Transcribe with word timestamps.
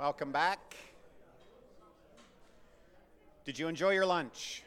Welcome 0.00 0.32
back. 0.32 0.76
Did 3.44 3.58
you 3.58 3.68
enjoy 3.68 3.90
your 3.90 4.06
lunch? 4.06 4.62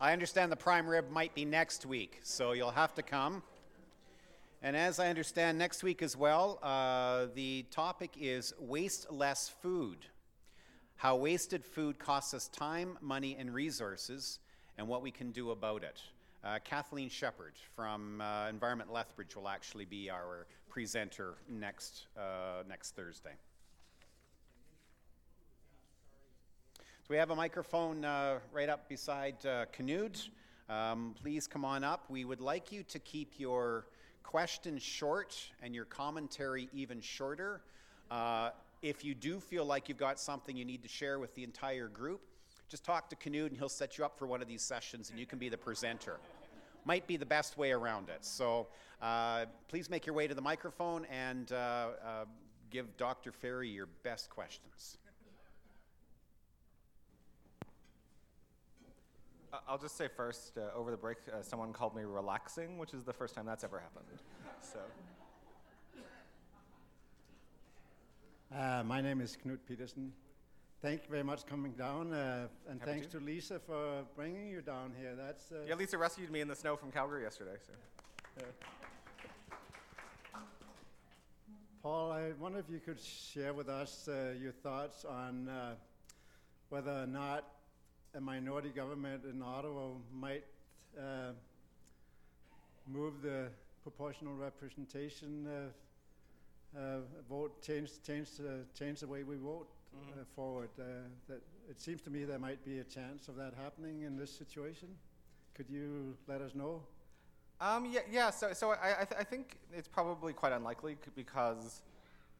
I 0.00 0.12
understand 0.12 0.52
the 0.52 0.56
prime 0.56 0.86
rib 0.86 1.10
might 1.10 1.34
be 1.34 1.44
next 1.44 1.86
week, 1.86 2.20
so 2.22 2.52
you'll 2.52 2.70
have 2.70 2.94
to 2.94 3.02
come. 3.02 3.42
And 4.62 4.76
as 4.76 5.00
I 5.00 5.08
understand, 5.08 5.58
next 5.58 5.82
week 5.82 6.04
as 6.04 6.16
well, 6.16 6.60
uh, 6.62 7.26
the 7.34 7.64
topic 7.72 8.12
is 8.16 8.54
waste 8.60 9.10
less 9.10 9.48
food. 9.48 10.06
How 10.94 11.16
wasted 11.16 11.64
food 11.64 11.98
costs 11.98 12.32
us 12.32 12.46
time, 12.46 12.96
money, 13.00 13.36
and 13.36 13.52
resources, 13.52 14.38
and 14.76 14.86
what 14.86 15.02
we 15.02 15.10
can 15.10 15.32
do 15.32 15.50
about 15.50 15.82
it. 15.82 16.00
Uh, 16.44 16.58
Kathleen 16.62 17.08
Shepard 17.08 17.54
from 17.74 18.20
uh, 18.20 18.48
Environment 18.48 18.92
Lethbridge 18.92 19.34
will 19.34 19.48
actually 19.48 19.84
be 19.84 20.08
our 20.08 20.46
presenter 20.68 21.34
next, 21.48 22.06
uh, 22.16 22.62
next 22.68 22.94
Thursday. 22.94 23.32
So 26.78 27.06
we 27.10 27.16
have 27.16 27.30
a 27.30 27.36
microphone 27.36 28.04
uh, 28.04 28.38
right 28.52 28.68
up 28.68 28.88
beside 28.88 29.44
uh, 29.44 29.66
Knud. 29.76 30.28
Um, 30.68 31.16
please 31.20 31.48
come 31.48 31.64
on 31.64 31.82
up. 31.82 32.04
We 32.08 32.24
would 32.24 32.40
like 32.40 32.70
you 32.70 32.84
to 32.84 33.00
keep 33.00 33.32
your 33.38 33.86
questions 34.22 34.80
short 34.80 35.36
and 35.60 35.74
your 35.74 35.86
commentary 35.86 36.68
even 36.72 37.00
shorter. 37.00 37.62
Uh, 38.12 38.50
if 38.80 39.04
you 39.04 39.12
do 39.12 39.40
feel 39.40 39.64
like 39.64 39.88
you've 39.88 39.98
got 39.98 40.20
something 40.20 40.56
you 40.56 40.64
need 40.64 40.82
to 40.82 40.88
share 40.88 41.18
with 41.18 41.34
the 41.34 41.42
entire 41.42 41.88
group, 41.88 42.20
just 42.68 42.84
talk 42.84 43.08
to 43.10 43.16
Knud 43.16 43.48
and 43.48 43.56
he'll 43.56 43.68
set 43.68 43.98
you 43.98 44.04
up 44.04 44.18
for 44.18 44.26
one 44.26 44.42
of 44.42 44.48
these 44.48 44.62
sessions 44.62 45.10
and 45.10 45.18
you 45.18 45.26
can 45.26 45.38
be 45.38 45.48
the 45.48 45.56
presenter. 45.56 46.18
Might 46.84 47.06
be 47.06 47.16
the 47.16 47.26
best 47.26 47.58
way 47.58 47.72
around 47.72 48.08
it. 48.08 48.24
So 48.24 48.68
uh, 49.02 49.46
please 49.68 49.90
make 49.90 50.06
your 50.06 50.14
way 50.14 50.26
to 50.26 50.34
the 50.34 50.42
microphone 50.42 51.06
and 51.06 51.50
uh, 51.52 51.54
uh 52.04 52.24
give 52.70 52.96
Dr. 52.98 53.32
Fairie 53.32 53.70
your 53.70 53.88
best 54.02 54.28
questions. 54.28 54.98
I'll 59.66 59.78
just 59.78 59.96
say 59.96 60.08
first, 60.14 60.58
uh, 60.58 60.76
over 60.76 60.90
the 60.90 60.96
break, 60.98 61.16
uh, 61.32 61.42
someone 61.42 61.72
called 61.72 61.96
me 61.96 62.02
relaxing, 62.02 62.76
which 62.76 62.92
is 62.92 63.04
the 63.04 63.12
first 63.14 63.34
time 63.34 63.46
that's 63.46 63.64
ever 63.64 63.80
happened. 63.80 64.04
So. 64.60 64.78
Uh, 68.54 68.82
my 68.84 69.00
name 69.00 69.22
is 69.22 69.38
Knut 69.42 69.58
Petersen. 69.66 70.12
Thank 70.80 71.02
you 71.02 71.10
very 71.10 71.24
much 71.24 71.42
for 71.42 71.48
coming 71.48 71.72
down, 71.72 72.12
uh, 72.12 72.46
and 72.68 72.78
Happy 72.78 72.92
thanks 72.92 73.08
to. 73.08 73.18
to. 73.18 73.24
Lisa 73.24 73.58
for 73.58 74.04
bringing 74.14 74.48
you 74.48 74.60
down 74.60 74.92
here. 74.96 75.16
That's 75.16 75.50
uh, 75.50 75.56
yeah. 75.66 75.74
Lisa 75.74 75.98
rescued 75.98 76.30
me 76.30 76.40
in 76.40 76.46
the 76.46 76.54
snow 76.54 76.76
from 76.76 76.92
Calgary 76.92 77.24
yesterday. 77.24 77.56
So. 77.66 78.44
Paul, 81.82 82.12
I 82.12 82.30
wonder 82.38 82.60
if 82.60 82.70
you 82.70 82.78
could 82.78 83.00
share 83.00 83.54
with 83.54 83.68
us 83.68 84.08
uh, 84.08 84.34
your 84.40 84.52
thoughts 84.52 85.04
on 85.04 85.48
whether 86.68 86.92
or 86.92 87.06
not 87.08 87.44
a 88.14 88.20
minority 88.20 88.68
government 88.68 89.24
in 89.24 89.42
Ottawa 89.42 89.88
might 90.14 90.44
uh, 90.96 91.32
move 92.86 93.20
the 93.22 93.48
proportional 93.82 94.34
representation 94.34 95.46
uh, 95.46 96.78
uh, 96.78 96.98
vote, 97.28 97.62
change, 97.62 97.90
change, 98.06 98.28
uh, 98.40 98.62
change 98.78 99.00
the 99.00 99.06
way 99.06 99.24
we 99.24 99.36
vote 99.36 99.68
mm-hmm. 100.00 100.20
Uh, 100.20 100.24
forward. 100.34 100.70
Uh, 100.78 100.84
that 101.28 101.42
it 101.68 101.80
seems 101.80 102.00
to 102.02 102.10
me 102.10 102.24
there 102.24 102.38
might 102.38 102.64
be 102.64 102.78
a 102.78 102.84
chance 102.84 103.28
of 103.28 103.36
that 103.36 103.54
happening 103.62 104.02
in 104.02 104.16
this 104.16 104.30
situation. 104.30 104.88
Could 105.54 105.68
you 105.68 106.16
let 106.26 106.40
us 106.40 106.54
know? 106.54 106.82
Um, 107.60 107.86
yeah, 107.90 108.00
yeah. 108.10 108.30
So, 108.30 108.52
so 108.52 108.70
I, 108.70 109.00
I, 109.00 109.04
th- 109.04 109.20
I, 109.20 109.24
think 109.24 109.58
it's 109.74 109.88
probably 109.88 110.32
quite 110.32 110.52
unlikely 110.52 110.96
because 111.16 111.82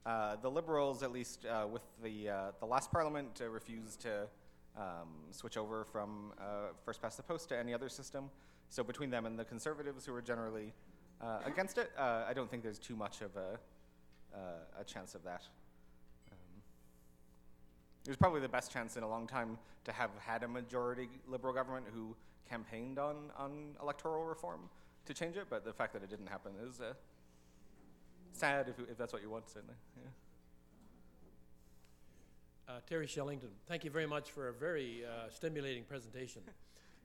the 0.04 0.48
Liberals, 0.48 1.02
at 1.02 1.10
least 1.10 1.44
with 1.72 1.82
the 2.02 2.30
the 2.60 2.66
last 2.66 2.92
Parliament, 2.92 3.40
refused 3.50 4.00
to 4.02 4.28
um, 4.78 5.08
switch 5.30 5.56
over 5.56 5.84
from 5.84 6.32
uh, 6.40 6.72
first 6.84 7.02
past 7.02 7.16
the 7.16 7.22
post 7.22 7.48
to 7.48 7.58
any 7.58 7.74
other 7.74 7.88
system. 7.88 8.30
So 8.68 8.84
between 8.84 9.10
them 9.10 9.26
and 9.26 9.38
the 9.38 9.44
conservatives, 9.44 10.06
who 10.06 10.14
are 10.14 10.22
generally 10.22 10.72
uh, 11.20 11.40
against 11.44 11.78
it, 11.78 11.90
uh, 11.98 12.24
I 12.28 12.32
don't 12.32 12.50
think 12.50 12.62
there's 12.62 12.78
too 12.78 12.96
much 12.96 13.22
of 13.22 13.30
a, 13.36 13.58
uh, 14.36 14.80
a 14.80 14.84
chance 14.84 15.14
of 15.14 15.24
that. 15.24 15.42
Um, 18.08 18.10
was 18.10 18.16
probably 18.16 18.40
the 18.40 18.48
best 18.48 18.72
chance 18.72 18.96
in 18.96 19.02
a 19.02 19.08
long 19.08 19.26
time 19.26 19.58
to 19.84 19.92
have 19.92 20.10
had 20.18 20.42
a 20.42 20.48
majority 20.48 21.08
liberal 21.26 21.52
government 21.52 21.86
who 21.92 22.16
campaigned 22.48 22.98
on, 22.98 23.30
on 23.36 23.76
electoral 23.82 24.24
reform 24.24 24.60
to 25.04 25.14
change 25.14 25.36
it, 25.36 25.46
but 25.50 25.64
the 25.64 25.72
fact 25.72 25.92
that 25.92 26.02
it 26.02 26.08
didn't 26.08 26.28
happen 26.28 26.52
is 26.66 26.80
uh, 26.80 26.94
sad 28.32 28.68
if, 28.68 28.78
if 28.90 28.96
that's 28.96 29.12
what 29.12 29.20
you 29.22 29.30
want, 29.30 29.48
certainly. 29.50 29.74
Yeah. 29.96 30.08
Uh, 32.74 32.80
Terry 32.88 33.06
Shellington, 33.06 33.50
thank 33.66 33.84
you 33.84 33.90
very 33.90 34.06
much 34.06 34.30
for 34.30 34.48
a 34.48 34.52
very 34.52 35.04
uh, 35.04 35.30
stimulating 35.30 35.84
presentation. 35.84 36.42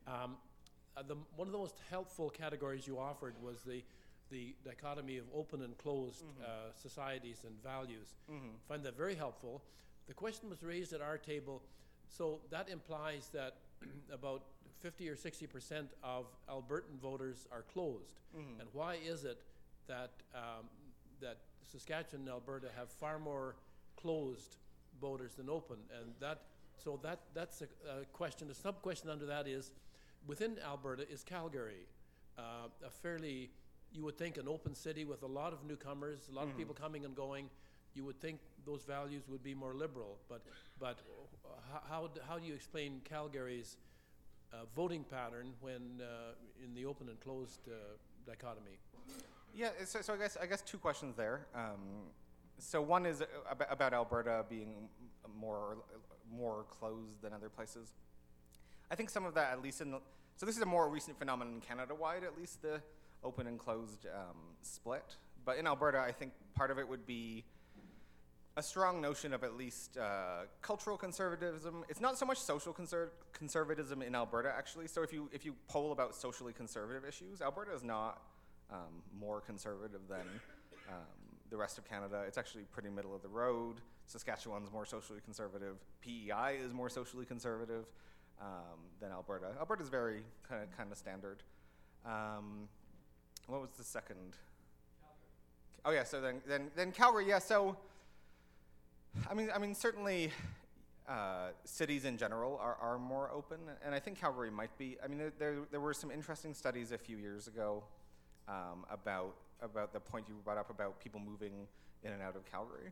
Um, 0.06 0.36
uh, 0.98 1.04
the, 1.08 1.16
one 1.38 1.48
of 1.48 1.54
the 1.54 1.58
most 1.58 1.78
helpful 1.90 2.30
categories 2.30 2.86
you 2.86 3.00
offered 3.00 3.36
was 3.42 3.62
the, 3.62 3.82
the 4.30 4.54
dichotomy 4.66 5.18
of 5.18 5.24
open 5.34 5.62
and 5.62 5.78
closed 5.78 6.26
mm-hmm. 6.26 6.44
Uh, 6.44 6.74
societies 6.76 7.46
and 7.46 7.56
values. 7.64 8.16
Mm-hmm. 8.30 8.48
I 8.48 8.68
find 8.68 8.84
that 8.84 8.98
very 8.98 9.16
helpful. 9.16 9.64
The 10.08 10.14
question 10.14 10.50
was 10.50 10.64
raised 10.64 10.94
at 10.94 11.02
our 11.02 11.18
table, 11.18 11.62
so 12.08 12.40
that 12.50 12.70
implies 12.70 13.30
that 13.34 13.56
about 14.12 14.44
50 14.82 15.08
or 15.10 15.16
60 15.16 15.48
percent 15.48 15.88
of 16.04 16.26
Albertan 16.50 17.00
voters 17.02 17.48
are 17.52 17.64
closed. 17.74 18.20
Mm-hmm. 18.38 18.60
And 18.60 18.70
why 18.74 18.98
is 19.06 19.24
it 19.24 19.40
that, 19.88 20.12
um, 20.36 20.66
that 21.22 21.38
Saskatchewan 21.64 22.22
and 22.22 22.30
Alberta 22.30 22.68
have 22.76 22.90
far 22.90 23.20
more 23.20 23.56
closed 23.96 24.58
voters 25.00 25.34
than 25.36 25.50
open. 25.50 25.78
And 26.00 26.14
that, 26.20 26.42
so 26.84 27.00
that, 27.04 27.20
that's 27.34 27.62
a, 27.62 27.66
a 28.02 28.06
question. 28.14 28.48
The 28.48 28.56
sub 28.56 28.82
question 28.82 29.10
under 29.10 29.26
that 29.26 29.48
is 29.48 29.72
within 30.28 30.58
Alberta 30.66 31.10
is 31.12 31.24
Calgary, 31.24 31.88
uh, 32.38 32.68
a 32.86 32.90
fairly, 32.90 33.50
you 33.92 34.04
would 34.04 34.18
think, 34.18 34.38
an 34.38 34.48
open 34.48 34.76
city 34.76 35.06
with 35.06 35.24
a 35.24 35.28
lot 35.28 35.54
of 35.54 35.64
newcomers, 35.66 36.30
a 36.32 36.36
lot 36.36 36.48
mm. 36.48 36.52
of 36.52 36.58
people 36.58 36.74
coming 36.74 37.06
and 37.06 37.16
going. 37.16 37.50
You 37.96 38.04
would 38.06 38.20
think 38.20 38.40
those 38.66 38.84
values 38.84 39.24
would 39.28 39.44
be 39.44 39.54
more 39.54 39.74
liberal, 39.74 40.18
but, 40.30 40.42
but 40.80 41.00
how, 41.90 42.10
how 42.28 42.38
do 42.40 42.46
you 42.46 42.54
explain 42.54 43.02
Calgary's 43.04 43.78
uh, 44.54 44.58
voting 44.76 45.04
pattern 45.04 45.54
when 45.62 46.02
uh, 46.02 46.34
in 46.64 46.74
the 46.74 46.86
open 46.86 47.10
and 47.10 47.20
closed 47.20 47.62
uh, 47.68 47.74
dichotomy? 48.26 48.78
Yeah, 49.56 49.70
so, 49.86 50.02
so 50.02 50.14
I 50.14 50.18
guess 50.18 50.38
I 50.42 50.46
guess 50.46 50.62
two 50.62 50.78
questions 50.78 51.16
there. 51.16 51.46
Um, 51.54 52.12
so 52.58 52.82
one 52.82 53.06
is 53.06 53.22
about 53.70 53.94
Alberta 53.94 54.46
being 54.50 54.90
more 55.40 55.78
more 56.32 56.66
closed 56.70 57.22
than 57.22 57.34
other 57.34 57.50
places. 57.50 57.94
I 58.90 58.96
think 58.96 59.10
some 59.10 59.26
of 59.26 59.34
that, 59.36 59.52
at 59.52 59.62
least 59.62 59.82
in 59.82 59.96
so 60.36 60.46
this 60.46 60.56
is 60.56 60.62
a 60.62 60.66
more 60.66 60.90
recent 60.90 61.20
phenomenon 61.20 61.62
Canada-wide, 61.68 62.24
at 62.24 62.38
least 62.38 62.62
the 62.64 62.82
open 63.24 63.46
and 63.46 63.60
closed 63.60 64.08
um, 64.08 64.38
split. 64.64 65.16
But 65.46 65.58
in 65.58 65.68
Alberta, 65.68 66.00
I 66.00 66.12
think 66.12 66.32
part 66.56 66.72
of 66.72 66.80
it 66.80 66.88
would 66.88 67.06
be 67.06 67.44
a 68.56 68.62
strong 68.62 69.02
notion 69.02 69.34
of 69.34 69.44
at 69.44 69.56
least 69.56 69.98
uh, 69.98 70.42
cultural 70.62 70.96
conservatism. 70.96 71.84
It's 71.90 72.02
not 72.02 72.18
so 72.18 72.26
much 72.26 72.38
social 72.38 72.74
conser- 72.74 73.10
conservatism 73.34 74.02
in 74.02 74.14
Alberta, 74.14 74.54
actually. 74.56 74.88
So 74.88 75.02
if 75.02 75.12
you 75.12 75.30
if 75.34 75.44
you 75.44 75.56
poll 75.68 75.92
about 75.92 76.16
socially 76.16 76.54
conservative 76.54 77.04
issues, 77.04 77.42
Alberta 77.42 77.74
is 77.74 77.84
not 77.84 78.22
um, 78.72 79.02
more 79.20 79.42
conservative 79.42 80.02
than 80.08 80.28
um, 80.88 81.24
the 81.50 81.58
rest 81.58 81.78
of 81.78 81.86
Canada. 81.86 82.24
It's 82.28 82.38
actually 82.38 82.64
pretty 82.72 82.90
middle 82.90 83.16
of 83.16 83.24
the 83.24 83.28
road. 83.28 83.78
Saskatchewan's 84.06 84.72
more 84.72 84.86
socially 84.86 85.20
conservative. 85.24 85.78
PEI 86.02 86.58
is 86.64 86.74
more 86.74 86.90
socially 86.90 87.26
conservative 87.26 87.86
um, 88.40 88.80
than 89.00 89.12
Alberta. 89.12 89.48
Alberta's 89.58 89.90
very 89.90 90.22
kind 90.48 90.62
of 90.62 90.78
kind 90.78 90.92
of 90.92 90.98
standard. 90.98 91.42
Um, 92.06 92.68
what 93.48 93.62
was 93.62 93.72
the 93.72 93.84
second? 93.84 94.38
Calgary. 95.02 95.86
Oh 95.86 95.92
yeah, 95.92 96.04
so 96.04 96.22
then 96.22 96.42
then 96.48 96.70
then 96.76 96.92
Calgary. 96.92 97.28
Yeah, 97.28 97.40
so 97.40 97.78
I 99.30 99.34
mean 99.34 99.50
I 99.54 99.58
mean 99.58 99.76
certainly. 99.76 100.32
Uh, 101.06 101.50
cities 101.66 102.06
in 102.06 102.18
general 102.18 102.58
are, 102.62 102.78
are 102.80 102.98
more 102.98 103.30
open, 103.30 103.60
and 103.86 103.94
I 103.94 104.00
think 104.00 104.18
Calgary 104.18 104.50
might 104.50 104.76
be. 104.78 104.96
I 105.04 105.10
mean, 105.10 105.18
there, 105.18 105.34
there, 105.38 105.56
there 105.70 105.82
were 105.82 105.94
some 105.94 106.10
interesting 106.10 106.54
studies 106.54 106.94
a 106.94 106.98
few 106.98 107.18
years 107.18 107.46
ago 107.48 107.84
um, 108.48 108.86
about 108.90 109.36
about 109.62 109.94
the 109.94 110.00
point 110.00 110.26
you 110.28 110.36
brought 110.44 110.58
up 110.58 110.70
about 110.70 111.00
people 111.00 111.20
moving 111.20 111.68
in 112.04 112.12
and 112.12 112.22
out 112.22 112.36
of 112.36 112.50
Calgary, 112.50 112.92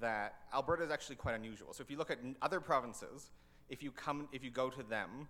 that 0.00 0.34
Alberta 0.54 0.84
is 0.84 0.90
actually 0.90 1.16
quite 1.16 1.34
unusual. 1.34 1.72
So 1.72 1.82
if 1.82 1.90
you 1.90 1.96
look 1.96 2.10
at 2.10 2.18
other 2.42 2.60
provinces, 2.60 3.30
if 3.68 3.82
you 3.82 3.90
come, 3.90 4.28
if 4.32 4.44
you 4.44 4.50
go 4.50 4.70
to 4.70 4.82
them, 4.82 5.28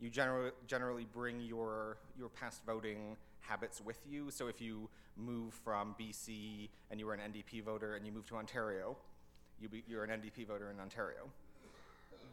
you 0.00 0.10
generally 0.10 0.50
generally 0.66 1.06
bring 1.12 1.40
your 1.40 1.98
your 2.18 2.28
past 2.28 2.62
voting 2.66 3.16
habits 3.40 3.80
with 3.80 3.98
you. 4.08 4.30
So 4.30 4.48
if 4.48 4.60
you 4.60 4.88
move 5.16 5.54
from 5.64 5.94
BC 6.00 6.68
and 6.90 6.98
you 6.98 7.06
were 7.06 7.14
an 7.14 7.32
NDP 7.32 7.62
voter 7.62 7.96
and 7.96 8.06
you 8.06 8.12
move 8.12 8.26
to 8.26 8.36
Ontario, 8.36 8.96
you 9.62 9.68
be, 9.68 9.84
you're 9.86 10.04
an 10.04 10.10
NDP 10.10 10.46
voter 10.46 10.70
in 10.70 10.80
Ontario. 10.80 11.28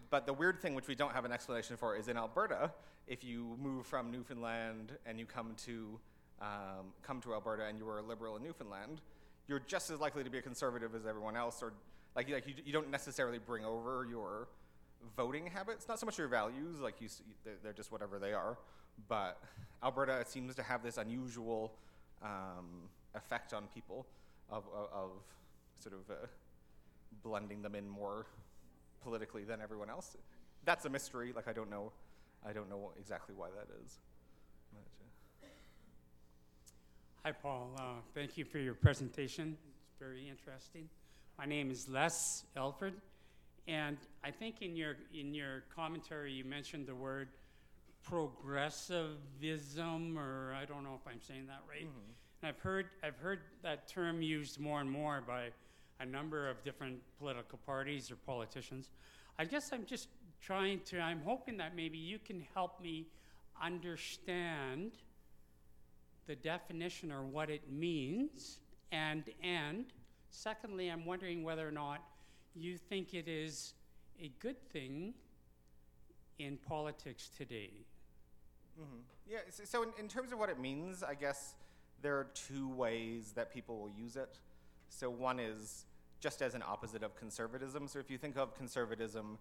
But 0.09 0.25
the 0.25 0.33
weird 0.33 0.59
thing, 0.59 0.73
which 0.73 0.87
we 0.87 0.95
don't 0.95 1.13
have 1.13 1.25
an 1.25 1.31
explanation 1.31 1.77
for, 1.77 1.95
is 1.95 2.07
in 2.07 2.17
Alberta, 2.17 2.71
if 3.07 3.23
you 3.23 3.55
move 3.61 3.85
from 3.85 4.11
Newfoundland 4.11 4.93
and 5.05 5.19
you 5.19 5.25
come 5.25 5.53
to 5.65 5.99
um, 6.41 6.93
come 7.03 7.19
to 7.21 7.33
Alberta 7.33 7.65
and 7.65 7.77
you 7.77 7.85
were 7.85 7.99
a 7.99 8.01
liberal 8.01 8.37
in 8.37 8.43
Newfoundland, 8.43 9.01
you're 9.47 9.59
just 9.59 9.89
as 9.89 9.99
likely 9.99 10.23
to 10.23 10.29
be 10.29 10.37
a 10.37 10.41
conservative 10.41 10.95
as 10.95 11.05
everyone 11.05 11.35
else, 11.35 11.61
or 11.61 11.73
like, 12.15 12.29
like 12.29 12.47
you, 12.47 12.53
you 12.65 12.71
don't 12.71 12.89
necessarily 12.89 13.39
bring 13.39 13.65
over 13.65 14.07
your 14.09 14.47
voting 15.17 15.47
habits, 15.47 15.87
not 15.87 15.99
so 15.99 16.05
much 16.05 16.17
your 16.17 16.27
values, 16.27 16.79
like 16.79 16.95
you, 17.01 17.09
they're, 17.63 17.73
just 17.73 17.91
whatever 17.91 18.19
they 18.19 18.33
are, 18.33 18.57
but 19.07 19.41
Alberta 19.83 20.23
seems 20.25 20.55
to 20.55 20.63
have 20.63 20.83
this 20.83 20.97
unusual 20.97 21.73
um, 22.21 22.89
effect 23.15 23.53
on 23.53 23.63
people 23.73 24.05
of, 24.49 24.63
of, 24.73 24.89
of 24.93 25.09
sort 25.79 25.95
of 25.95 26.09
uh, 26.09 26.27
blending 27.23 27.61
them 27.61 27.75
in 27.75 27.87
more 27.87 28.25
politically 29.01 29.43
than 29.43 29.61
everyone 29.61 29.89
else. 29.89 30.15
That's 30.65 30.85
a 30.85 30.89
mystery. 30.89 31.31
Like 31.35 31.47
I 31.47 31.53
don't 31.53 31.69
know, 31.69 31.91
I 32.47 32.53
don't 32.53 32.69
know 32.69 32.91
exactly 32.99 33.35
why 33.35 33.47
that 33.49 33.67
is. 33.83 33.99
But, 34.73 34.83
uh, 35.43 35.47
Hi, 37.23 37.31
Paul. 37.31 37.71
Uh, 37.77 37.81
Thank 38.13 38.37
you 38.37 38.45
for 38.45 38.59
your 38.59 38.73
presentation. 38.73 39.57
It's 39.83 39.93
very 39.99 40.29
interesting. 40.29 40.89
My 41.37 41.45
name 41.45 41.71
is 41.71 41.87
Les 41.87 42.43
Elford, 42.57 42.93
and 43.67 43.97
I 44.23 44.31
think 44.31 44.61
in 44.61 44.75
your, 44.75 44.97
in 45.13 45.33
your 45.33 45.63
commentary, 45.73 46.33
you 46.33 46.43
mentioned 46.43 46.85
the 46.85 46.95
word 46.95 47.29
progressivism, 48.03 50.17
or 50.17 50.53
I 50.53 50.65
don't 50.65 50.83
know 50.83 50.99
if 50.99 51.07
I'm 51.09 51.21
saying 51.21 51.47
that 51.47 51.61
right. 51.69 51.87
And 52.41 52.49
I've 52.49 52.59
heard, 52.59 52.87
I've 53.03 53.17
heard 53.17 53.39
that 53.63 53.87
term 53.87 54.21
used 54.21 54.59
more 54.59 54.81
and 54.81 54.89
more 54.89 55.21
by 55.25 55.49
a 55.99 56.05
number 56.05 56.49
of 56.49 56.63
different 56.63 56.99
political 57.17 57.59
parties 57.65 58.09
or 58.11 58.15
politicians. 58.15 58.89
I 59.37 59.45
guess 59.45 59.71
I'm 59.73 59.85
just 59.85 60.07
trying 60.41 60.79
to, 60.85 60.99
I'm 60.99 61.21
hoping 61.21 61.57
that 61.57 61.75
maybe 61.75 61.97
you 61.97 62.19
can 62.19 62.45
help 62.53 62.81
me 62.81 63.07
understand 63.61 64.91
the 66.27 66.35
definition 66.35 67.11
or 67.11 67.23
what 67.23 67.49
it 67.49 67.71
means, 67.71 68.59
and 68.91 69.23
and 69.43 69.85
secondly, 70.29 70.87
I'm 70.89 71.05
wondering 71.05 71.43
whether 71.43 71.67
or 71.67 71.71
not 71.71 72.01
you 72.55 72.77
think 72.77 73.13
it 73.13 73.27
is 73.27 73.73
a 74.21 74.31
good 74.39 74.61
thing 74.71 75.13
in 76.37 76.57
politics 76.57 77.29
today. 77.35 77.71
Mhm. 78.79 79.01
Yeah, 79.27 79.39
so 79.49 79.83
in, 79.83 79.89
in 79.99 80.07
terms 80.07 80.31
of 80.31 80.39
what 80.39 80.49
it 80.49 80.59
means, 80.59 81.03
I 81.03 81.15
guess 81.15 81.55
there 82.01 82.17
are 82.17 82.25
two 82.33 82.69
ways 82.69 83.33
that 83.33 83.51
people 83.51 83.79
will 83.79 83.89
use 83.89 84.15
it. 84.15 84.39
So 84.89 85.09
one 85.09 85.39
is 85.39 85.85
just 86.19 86.41
as 86.41 86.55
an 86.55 86.63
opposite 86.67 87.03
of 87.03 87.15
conservatism. 87.15 87.87
So 87.87 87.99
if 87.99 88.09
you 88.09 88.17
think 88.17 88.37
of 88.37 88.55
conservatism 88.55 89.37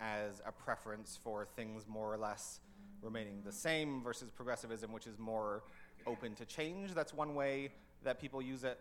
as 0.00 0.40
a 0.46 0.52
preference 0.52 1.18
for 1.22 1.46
things 1.56 1.86
more 1.88 2.12
or 2.12 2.16
less 2.16 2.60
remaining 3.02 3.42
the 3.44 3.52
same 3.52 4.02
versus 4.02 4.30
progressivism, 4.30 4.92
which 4.92 5.06
is 5.06 5.18
more 5.18 5.62
open 6.06 6.34
to 6.36 6.44
change, 6.44 6.94
that's 6.94 7.12
one 7.12 7.34
way 7.34 7.70
that 8.04 8.20
people 8.20 8.40
use 8.40 8.64
it. 8.64 8.78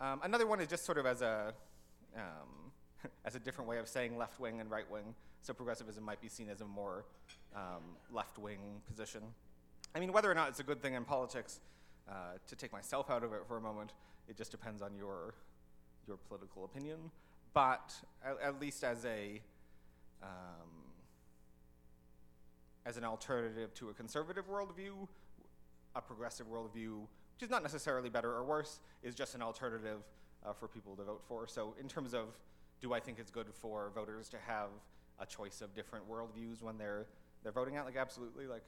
Um, 0.00 0.20
another 0.22 0.46
one 0.46 0.60
is 0.60 0.68
just 0.68 0.84
sort 0.84 0.98
of 0.98 1.06
as 1.06 1.22
a 1.22 1.54
um, 2.16 2.72
as 3.24 3.34
a 3.34 3.40
different 3.40 3.68
way 3.68 3.78
of 3.78 3.88
saying 3.88 4.16
left 4.16 4.38
wing 4.38 4.60
and 4.60 4.70
right 4.70 4.88
wing. 4.90 5.14
So 5.42 5.52
progressivism 5.52 6.04
might 6.04 6.20
be 6.20 6.28
seen 6.28 6.48
as 6.48 6.60
a 6.60 6.64
more 6.64 7.04
um, 7.54 7.82
left 8.12 8.38
wing 8.38 8.60
position. 8.86 9.22
I 9.94 10.00
mean, 10.00 10.12
whether 10.12 10.30
or 10.30 10.34
not 10.34 10.48
it's 10.48 10.60
a 10.60 10.62
good 10.62 10.80
thing 10.80 10.94
in 10.94 11.04
politics, 11.04 11.60
uh, 12.08 12.38
to 12.46 12.56
take 12.56 12.72
myself 12.72 13.10
out 13.10 13.22
of 13.22 13.32
it 13.32 13.42
for 13.46 13.56
a 13.56 13.60
moment, 13.60 13.92
it 14.28 14.36
just 14.36 14.50
depends 14.50 14.82
on 14.82 14.94
your 14.94 15.34
your 16.06 16.16
political 16.16 16.64
opinion. 16.64 16.98
But 17.54 17.92
at, 18.24 18.36
at 18.42 18.60
least 18.60 18.84
as 18.84 19.04
a 19.04 19.40
um, 20.22 20.82
as 22.86 22.96
an 22.96 23.04
alternative 23.04 23.72
to 23.74 23.90
a 23.90 23.94
conservative 23.94 24.48
worldview, 24.48 25.06
a 25.94 26.00
progressive 26.00 26.46
worldview, 26.46 27.00
which 27.00 27.42
is 27.42 27.50
not 27.50 27.62
necessarily 27.62 28.08
better 28.08 28.32
or 28.32 28.44
worse, 28.44 28.80
is 29.02 29.14
just 29.14 29.34
an 29.34 29.42
alternative 29.42 30.02
uh, 30.44 30.52
for 30.52 30.68
people 30.68 30.96
to 30.96 31.04
vote 31.04 31.22
for. 31.26 31.46
So, 31.46 31.74
in 31.80 31.88
terms 31.88 32.14
of 32.14 32.38
do 32.80 32.92
I 32.92 33.00
think 33.00 33.18
it's 33.18 33.30
good 33.30 33.46
for 33.52 33.92
voters 33.94 34.28
to 34.30 34.38
have 34.46 34.68
a 35.20 35.26
choice 35.26 35.60
of 35.60 35.74
different 35.74 36.10
worldviews 36.10 36.62
when 36.62 36.78
they're 36.78 37.06
they're 37.42 37.52
voting 37.52 37.76
out? 37.76 37.86
Like, 37.86 37.96
absolutely, 37.96 38.46
like 38.46 38.64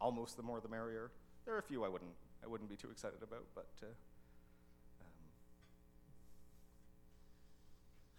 almost 0.00 0.36
the 0.36 0.42
more 0.42 0.60
the 0.60 0.68
merrier. 0.68 1.10
There 1.44 1.54
are 1.54 1.58
a 1.58 1.62
few 1.62 1.84
I 1.84 1.88
wouldn't 1.88 2.14
I 2.42 2.48
wouldn't 2.48 2.70
be 2.70 2.76
too 2.76 2.90
excited 2.90 3.22
about, 3.22 3.44
but. 3.54 3.68
Uh, 3.82 3.86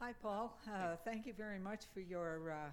Hi, 0.04 0.12
Paul. 0.22 0.54
Uh, 0.68 0.98
Thank 1.06 1.26
you 1.26 1.32
very 1.32 1.60
much 1.60 1.86
for 1.94 2.02
your, 2.02 2.52
uh, 2.52 2.70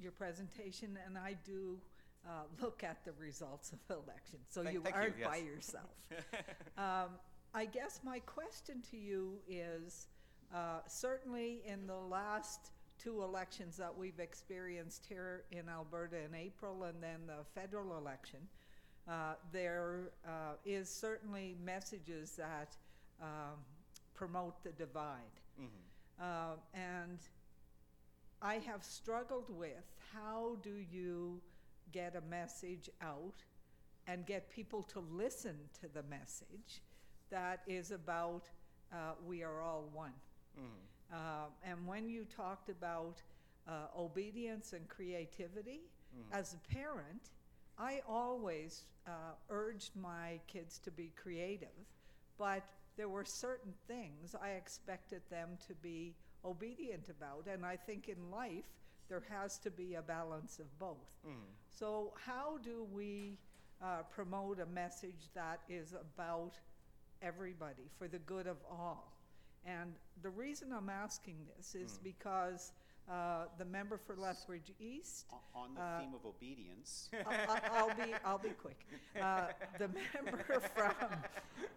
your 0.00 0.10
presentation, 0.10 0.98
and 1.06 1.16
I 1.16 1.36
do 1.44 1.78
uh, 2.26 2.42
look 2.60 2.82
at 2.82 3.04
the 3.04 3.12
results 3.20 3.72
of 3.72 3.78
elections, 3.88 4.48
so 4.50 4.64
Thank- 4.64 4.74
you 4.74 4.80
thank 4.80 4.96
you, 4.96 5.00
aren't 5.00 5.22
by 5.22 5.36
yes. 5.36 5.46
yourself. 5.46 5.94
Um, 6.76 7.10
I 7.54 7.66
guess 7.66 8.00
my 8.02 8.18
question 8.18 8.82
to 8.90 8.96
you 8.96 9.38
is, 9.48 10.08
uh, 10.52 10.80
certainly 10.88 11.62
in 11.64 11.86
the 11.86 11.94
last 11.94 12.72
two 12.98 13.22
elections 13.22 13.76
that 13.76 13.96
we've 13.96 14.18
experienced 14.18 15.06
here 15.08 15.44
in 15.52 15.68
Alberta 15.68 16.16
in 16.16 16.34
April 16.34 16.82
and 16.82 17.00
then 17.00 17.28
the 17.28 17.44
federal 17.54 17.96
election, 17.96 18.40
uh, 19.06 19.34
there 19.52 20.10
uh, 20.26 20.54
is 20.66 20.88
certainly 20.88 21.54
messages 21.64 22.32
that 22.32 22.76
um, 23.20 23.60
promote 24.14 24.64
the 24.64 24.72
divide. 24.72 25.20
Uh, 26.20 26.54
and 26.74 27.18
I 28.40 28.54
have 28.54 28.84
struggled 28.84 29.48
with 29.48 29.84
how 30.14 30.56
do 30.62 30.74
you 30.92 31.40
get 31.92 32.16
a 32.16 32.20
message 32.30 32.90
out 33.00 33.44
and 34.06 34.26
get 34.26 34.50
people 34.50 34.82
to 34.84 35.00
listen 35.00 35.56
to 35.80 35.88
the 35.88 36.02
message 36.04 36.82
that 37.30 37.60
is 37.66 37.90
about 37.92 38.48
uh, 38.92 39.12
we 39.26 39.42
are 39.42 39.62
all 39.62 39.88
one. 39.92 40.12
Uh, 41.12 41.16
and 41.64 41.86
when 41.86 42.08
you 42.08 42.24
talked 42.24 42.68
about 42.68 43.22
uh, 43.68 43.72
obedience 43.96 44.72
and 44.72 44.88
creativity, 44.88 45.80
as 46.32 46.54
a 46.54 46.74
parent, 46.74 47.30
I 47.78 48.00
always 48.06 48.84
uh, 49.06 49.10
urged 49.48 49.92
my 49.96 50.38
kids 50.46 50.78
to 50.84 50.90
be 50.90 51.10
creative, 51.16 51.68
but 52.38 52.64
there 52.96 53.08
were 53.08 53.24
certain 53.24 53.72
things 53.86 54.34
I 54.40 54.50
expected 54.50 55.22
them 55.30 55.50
to 55.66 55.74
be 55.74 56.14
obedient 56.44 57.08
about. 57.08 57.46
And 57.52 57.64
I 57.64 57.76
think 57.76 58.08
in 58.08 58.30
life, 58.30 58.64
there 59.08 59.22
has 59.30 59.58
to 59.58 59.70
be 59.70 59.94
a 59.94 60.02
balance 60.02 60.58
of 60.58 60.78
both. 60.78 61.12
So, 61.68 62.12
how 62.24 62.58
do 62.62 62.86
we 62.92 63.38
uh, 63.82 64.02
promote 64.10 64.60
a 64.60 64.66
message 64.66 65.28
that 65.34 65.60
is 65.68 65.92
about 65.92 66.54
everybody 67.20 67.90
for 67.98 68.08
the 68.08 68.18
good 68.18 68.46
of 68.46 68.56
all? 68.70 69.12
And 69.64 69.92
the 70.22 70.30
reason 70.30 70.72
I'm 70.72 70.90
asking 70.90 71.36
this 71.56 71.74
is 71.74 71.98
because 72.02 72.72
uh, 73.10 73.44
the 73.58 73.64
member 73.64 73.98
for 73.98 74.16
Lethbridge 74.16 74.72
East 74.80 75.26
O- 75.32 75.40
On 75.60 75.74
the 75.74 75.80
Uh, 75.80 76.00
theme 76.00 76.14
of 76.14 76.24
obedience, 76.24 77.10
I- 77.26 77.46
I- 77.46 77.68
I'll 77.78 77.94
be, 77.94 78.14
I'll 78.24 78.38
be 78.38 78.50
quick. 78.50 78.86
Uh, 79.20 79.48
The 79.78 79.88
member 79.88 80.60
from 80.74 80.94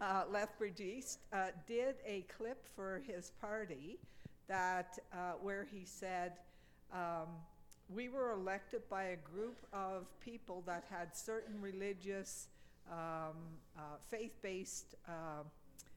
uh, 0.01 0.25
Lethbridge 0.29 0.79
East 0.81 1.19
uh, 1.33 1.47
did 1.67 1.95
a 2.05 2.21
clip 2.23 2.65
for 2.75 2.99
his 3.07 3.31
party 3.41 3.97
that, 4.47 4.99
uh, 5.11 5.33
where 5.41 5.63
he 5.65 5.83
said, 5.85 6.33
um, 6.93 7.27
"We 7.89 8.09
were 8.09 8.31
elected 8.31 8.87
by 8.89 9.03
a 9.05 9.17
group 9.17 9.57
of 9.73 10.07
people 10.19 10.61
that 10.67 10.83
had 10.89 11.15
certain 11.17 11.59
religious, 11.59 12.47
um, 12.91 13.35
uh, 13.75 13.97
faith-based 14.09 14.95
uh, 15.07 15.43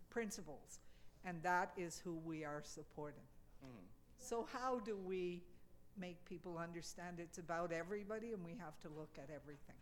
principles, 0.09 0.81
and 1.25 1.43
that 1.43 1.73
is 1.77 1.99
who 1.99 2.15
we 2.25 2.45
are 2.45 2.63
supporting." 2.63 3.28
So 4.29 4.47
how 4.53 4.81
do 4.81 4.95
we 4.95 5.41
make 5.99 6.23
people 6.27 6.59
understand 6.59 7.17
it's 7.19 7.39
about 7.39 7.73
everybody 7.73 8.35
and 8.35 8.45
we 8.45 8.55
have 8.61 8.79
to 8.81 8.89
look 8.95 9.09
at 9.17 9.31
everything? 9.35 9.75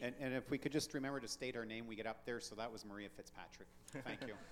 and, 0.00 0.14
and 0.18 0.34
if 0.34 0.50
we 0.50 0.56
could 0.56 0.72
just 0.72 0.94
remember 0.94 1.20
to 1.20 1.28
state 1.28 1.56
our 1.56 1.66
name, 1.66 1.86
we 1.86 1.94
get 1.94 2.06
up 2.06 2.24
there. 2.24 2.40
So 2.40 2.54
that 2.54 2.72
was 2.72 2.86
Maria 2.86 3.08
Fitzpatrick. 3.14 3.68
Thank 4.04 4.22
you. 4.26 4.34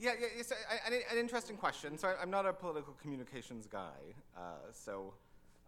Yeah, 0.00 0.12
yeah, 0.20 0.28
it's 0.38 0.52
a, 0.52 0.54
an, 0.86 1.00
an 1.10 1.18
interesting 1.18 1.56
question. 1.56 1.98
So 1.98 2.06
I, 2.06 2.22
I'm 2.22 2.30
not 2.30 2.46
a 2.46 2.52
political 2.52 2.94
communications 3.02 3.66
guy, 3.66 3.98
uh, 4.36 4.40
so 4.70 5.12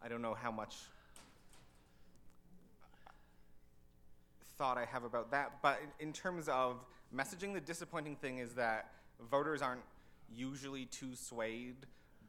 I 0.00 0.06
don't 0.06 0.22
know 0.22 0.34
how 0.34 0.52
much 0.52 0.76
thought 4.56 4.78
I 4.78 4.84
have 4.84 5.02
about 5.02 5.32
that. 5.32 5.54
But 5.62 5.80
in, 5.98 6.06
in 6.10 6.12
terms 6.12 6.48
of 6.48 6.76
messaging, 7.12 7.54
the 7.54 7.60
disappointing 7.60 8.14
thing 8.14 8.38
is 8.38 8.54
that 8.54 8.92
voters 9.32 9.62
aren't 9.62 9.82
usually 10.32 10.84
too 10.84 11.16
swayed 11.16 11.74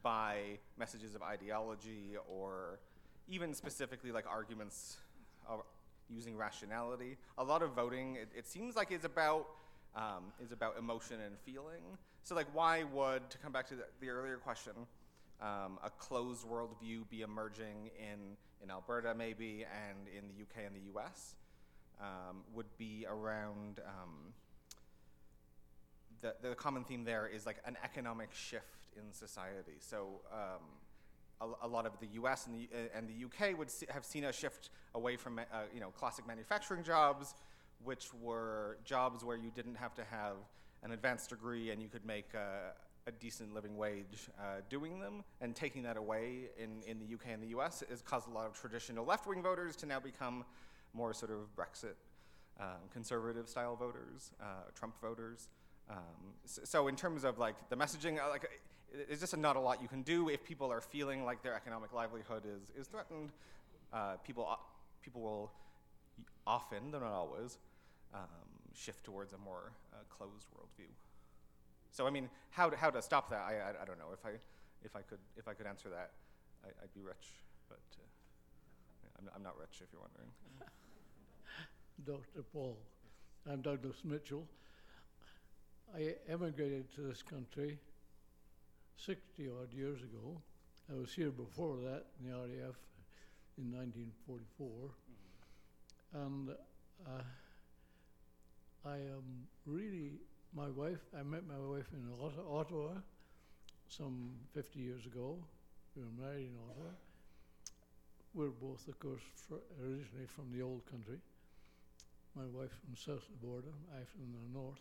by 0.02 0.58
messages 0.78 1.14
of 1.14 1.22
ideology 1.22 2.16
or 2.28 2.80
even 3.28 3.54
specifically 3.54 4.12
like 4.12 4.26
arguments 4.26 4.96
using 6.08 6.36
rationality. 6.36 7.16
A 7.38 7.44
lot 7.44 7.62
of 7.62 7.72
voting, 7.72 8.16
it, 8.16 8.28
it 8.36 8.46
seems 8.46 8.76
like 8.76 8.92
is 8.92 9.04
about 9.04 9.46
um, 9.94 10.32
is 10.42 10.52
about 10.52 10.78
emotion 10.78 11.20
and 11.20 11.36
feeling. 11.44 11.82
So 12.22 12.34
like, 12.34 12.46
why 12.54 12.84
would 12.84 13.28
to 13.28 13.38
come 13.38 13.52
back 13.52 13.68
to 13.68 13.74
the, 13.74 13.84
the 14.00 14.08
earlier 14.08 14.38
question, 14.38 14.72
um, 15.40 15.78
a 15.84 15.90
closed 15.90 16.46
worldview 16.46 17.08
be 17.10 17.20
emerging 17.20 17.90
in 17.98 18.36
in 18.62 18.70
Alberta 18.70 19.14
maybe 19.14 19.66
and 19.88 20.08
in 20.08 20.28
the 20.28 20.42
UK 20.42 20.66
and 20.66 20.74
the 20.74 20.98
US? 20.98 21.34
Um, 22.00 22.38
would 22.54 22.66
be 22.78 23.06
around 23.08 23.80
um, 23.86 24.32
the, 26.20 26.34
the 26.42 26.54
common 26.54 26.84
theme 26.84 27.04
there 27.04 27.28
is 27.28 27.46
like 27.46 27.58
an 27.64 27.76
economic 27.84 28.30
shift 28.32 28.81
in 28.96 29.12
society. 29.12 29.76
So 29.78 30.20
um, 30.32 30.62
a, 31.40 31.66
a 31.66 31.68
lot 31.68 31.86
of 31.86 31.98
the 32.00 32.06
U.S. 32.14 32.46
and 32.46 32.54
the, 32.54 32.68
uh, 32.72 32.96
and 32.96 33.08
the 33.08 33.24
UK 33.24 33.58
would 33.58 33.70
see, 33.70 33.86
have 33.90 34.04
seen 34.04 34.24
a 34.24 34.32
shift 34.32 34.70
away 34.94 35.16
from 35.16 35.38
uh, 35.38 35.42
you 35.74 35.80
know 35.80 35.90
classic 35.90 36.26
manufacturing 36.26 36.82
jobs, 36.82 37.34
which 37.84 38.08
were 38.20 38.78
jobs 38.84 39.24
where 39.24 39.36
you 39.36 39.50
didn't 39.54 39.76
have 39.76 39.94
to 39.94 40.04
have 40.04 40.36
an 40.82 40.92
advanced 40.92 41.30
degree 41.30 41.70
and 41.70 41.80
you 41.80 41.88
could 41.88 42.04
make 42.04 42.34
a, 42.34 42.72
a 43.06 43.12
decent 43.12 43.54
living 43.54 43.76
wage 43.76 44.28
uh, 44.38 44.60
doing 44.68 45.00
them. 45.00 45.24
And 45.40 45.54
taking 45.54 45.82
that 45.84 45.96
away 45.96 46.50
in, 46.58 46.82
in 46.86 46.98
the 46.98 47.14
UK 47.14 47.32
and 47.32 47.42
the 47.42 47.58
US 47.58 47.82
has 47.88 48.02
caused 48.02 48.28
a 48.28 48.32
lot 48.32 48.46
of 48.46 48.54
traditional 48.54 49.04
left 49.04 49.26
wing 49.26 49.42
voters 49.42 49.76
to 49.76 49.86
now 49.86 50.00
become 50.00 50.44
more 50.94 51.12
sort 51.14 51.30
of 51.30 51.54
Brexit 51.56 51.94
um, 52.60 52.88
conservative 52.92 53.48
style 53.48 53.76
voters, 53.76 54.32
uh, 54.40 54.70
Trump 54.74 55.00
voters. 55.00 55.48
Um, 55.90 55.96
so, 56.44 56.62
so, 56.64 56.88
in 56.88 56.96
terms 56.96 57.24
of 57.24 57.38
like 57.38 57.56
the 57.68 57.76
messaging, 57.76 58.22
uh, 58.22 58.28
like 58.28 58.48
it's 58.92 59.20
just 59.20 59.36
not 59.36 59.56
a 59.56 59.60
lot 59.60 59.80
you 59.80 59.88
can 59.88 60.02
do 60.02 60.28
if 60.28 60.44
people 60.44 60.70
are 60.70 60.80
feeling 60.80 61.24
like 61.24 61.42
their 61.42 61.54
economic 61.54 61.92
livelihood 61.92 62.44
is, 62.44 62.70
is 62.78 62.86
threatened. 62.86 63.32
Uh, 63.92 64.16
people 64.24 64.58
people 65.02 65.20
will 65.20 65.52
often, 66.46 66.90
though 66.90 67.00
not 67.00 67.12
always, 67.12 67.58
um, 68.14 68.20
shift 68.74 69.04
towards 69.04 69.32
a 69.32 69.38
more 69.38 69.72
uh, 69.92 69.96
closed 70.08 70.46
worldview. 70.54 70.88
So 71.90 72.06
I 72.06 72.10
mean, 72.10 72.28
how 72.50 72.70
to, 72.70 72.76
how 72.76 72.90
to 72.90 73.02
stop 73.02 73.30
that? 73.30 73.40
I, 73.40 73.54
I, 73.54 73.82
I 73.82 73.84
don't 73.84 73.98
know. 73.98 74.12
If 74.12 74.24
I 74.24 74.30
if 74.84 74.96
I 74.96 75.00
could 75.00 75.18
if 75.36 75.48
I 75.48 75.54
could 75.54 75.66
answer 75.66 75.88
that, 75.90 76.10
I, 76.64 76.68
I'd 76.82 76.94
be 76.94 77.02
rich. 77.02 77.42
But 77.68 77.80
uh, 77.98 79.08
I'm, 79.18 79.30
I'm 79.36 79.42
not 79.42 79.58
rich, 79.58 79.80
if 79.82 79.88
you're 79.92 80.02
wondering. 80.02 80.30
Dr. 82.04 82.44
Paul. 82.52 82.76
I'm 83.50 83.60
Douglas 83.60 83.96
Mitchell. 84.04 84.46
I 85.94 86.14
emigrated 86.28 86.94
to 86.94 87.02
this 87.02 87.22
country 87.22 87.78
60 88.96 89.48
odd 89.48 89.72
years 89.72 90.00
ago. 90.02 90.40
I 90.90 90.98
was 90.98 91.12
here 91.12 91.30
before 91.30 91.76
that 91.76 92.04
in 92.20 92.30
the 92.30 92.36
RAF 92.36 92.76
in 93.58 93.72
1944. 93.72 94.68
And 96.14 96.50
uh, 97.06 97.22
I 98.84 98.96
am 98.96 99.46
really, 99.66 100.12
my 100.54 100.68
wife, 100.68 101.00
I 101.18 101.22
met 101.22 101.46
my 101.46 101.58
wife 101.58 101.86
in 101.92 102.08
Ottawa 102.50 102.88
some 103.88 104.32
50 104.54 104.78
years 104.78 105.06
ago. 105.06 105.38
We 105.96 106.02
were 106.02 106.26
married 106.26 106.48
in 106.48 106.56
Ottawa. 106.70 106.90
We're 108.34 108.48
both, 108.48 108.88
of 108.88 108.98
course, 108.98 109.22
fr- 109.48 109.66
originally 109.82 110.26
from 110.26 110.50
the 110.52 110.62
old 110.62 110.84
country 110.90 111.18
my 112.34 112.48
wife 112.48 112.72
from 112.80 112.96
south 112.96 113.28
of 113.28 113.40
the 113.40 113.46
border, 113.46 113.74
I 113.92 114.00
from 114.08 114.32
the 114.32 114.58
north. 114.58 114.80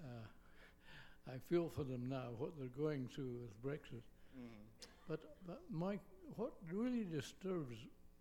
Uh, 0.00 0.24
I 1.28 1.38
feel 1.48 1.68
for 1.68 1.84
them 1.84 2.08
now, 2.08 2.28
what 2.38 2.52
they're 2.58 2.68
going 2.68 3.08
through 3.08 3.38
with 3.40 3.62
Brexit. 3.62 4.02
But, 5.08 5.20
but 5.46 5.62
my, 5.70 5.98
what 6.36 6.52
really 6.70 7.04
disturbs 7.04 7.76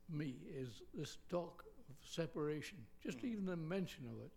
me 0.10 0.36
is 0.55 0.81
this 0.93 1.17
talk 1.29 1.63
of 1.89 1.95
separation. 2.10 2.77
Just 3.03 3.24
even 3.24 3.45
the 3.45 3.55
mention 3.55 4.05
of 4.05 4.19
it 4.24 4.31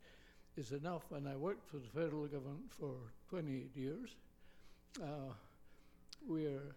is 0.61 0.73
enough. 0.73 1.13
And 1.13 1.29
I 1.29 1.37
worked 1.37 1.69
for 1.69 1.79
the 1.79 1.89
federal 1.89 2.27
government 2.27 2.71
for 2.71 2.95
28 3.31 3.71
years. 3.77 4.17
Uh, 5.03 5.33
we're 6.27 6.75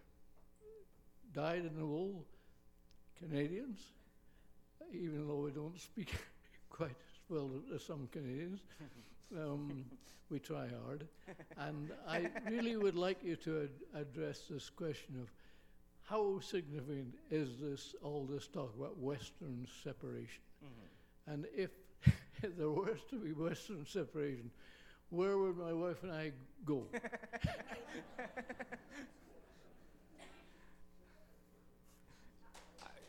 dyed 1.32 1.64
in 1.64 1.76
the 1.76 1.86
wool 1.86 2.24
Canadians, 3.18 3.80
even 4.92 5.26
though 5.26 5.36
we 5.36 5.50
don't 5.50 5.78
speak 5.78 6.12
quite 6.70 6.90
as 6.90 7.20
well 7.28 7.50
as 7.74 7.84
some 7.84 8.08
Canadians. 8.12 8.60
Um, 9.36 9.84
we 10.30 10.38
try 10.38 10.68
hard. 10.84 11.06
And 11.58 11.90
I 12.08 12.28
really 12.48 12.76
would 12.76 12.96
like 12.96 13.22
you 13.22 13.36
to 13.36 13.62
ad- 13.62 14.00
address 14.02 14.42
this 14.48 14.70
question 14.70 15.16
of 15.20 15.30
how 16.02 16.40
significant 16.40 17.14
is 17.30 17.58
this, 17.60 17.94
all 18.02 18.26
this 18.28 18.46
talk 18.48 18.74
about 18.76 18.98
Western 18.98 19.66
separation? 19.84 20.42
And 21.26 21.46
if, 21.56 21.70
if 22.42 22.56
there 22.58 22.70
was 22.70 22.98
to 23.10 23.16
be 23.16 23.32
Western 23.32 23.86
separation, 23.86 24.50
where 25.10 25.38
would 25.38 25.56
my 25.56 25.72
wife 25.72 26.02
and 26.02 26.12
I 26.12 26.32
go? 26.64 26.86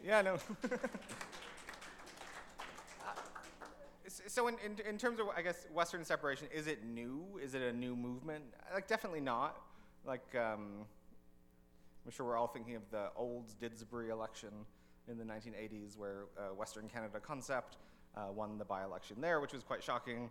Yeah, 0.03 0.21
no. 0.21 0.37
So 4.27 4.47
in, 4.47 4.55
in, 4.65 4.77
in 4.87 4.97
terms 4.97 5.19
of 5.19 5.27
I 5.35 5.41
guess 5.41 5.67
Western 5.73 6.03
separation, 6.03 6.47
is 6.53 6.67
it 6.67 6.85
new? 6.85 7.39
Is 7.41 7.53
it 7.53 7.61
a 7.61 7.73
new 7.73 7.95
movement? 7.95 8.43
Like 8.73 8.87
definitely 8.87 9.21
not. 9.21 9.61
Like 10.05 10.35
um, 10.35 10.85
I'm 12.05 12.11
sure 12.11 12.25
we're 12.25 12.37
all 12.37 12.47
thinking 12.47 12.75
of 12.75 12.83
the 12.91 13.09
Olds-Didsbury 13.15 14.09
election 14.09 14.49
in 15.07 15.17
the 15.17 15.23
1980s, 15.23 15.97
where 15.97 16.25
uh, 16.37 16.53
Western 16.53 16.89
Canada 16.89 17.19
Concept 17.19 17.77
uh, 18.15 18.31
won 18.33 18.57
the 18.57 18.65
by-election 18.65 19.17
there, 19.21 19.39
which 19.39 19.53
was 19.53 19.63
quite 19.63 19.83
shocking. 19.83 20.29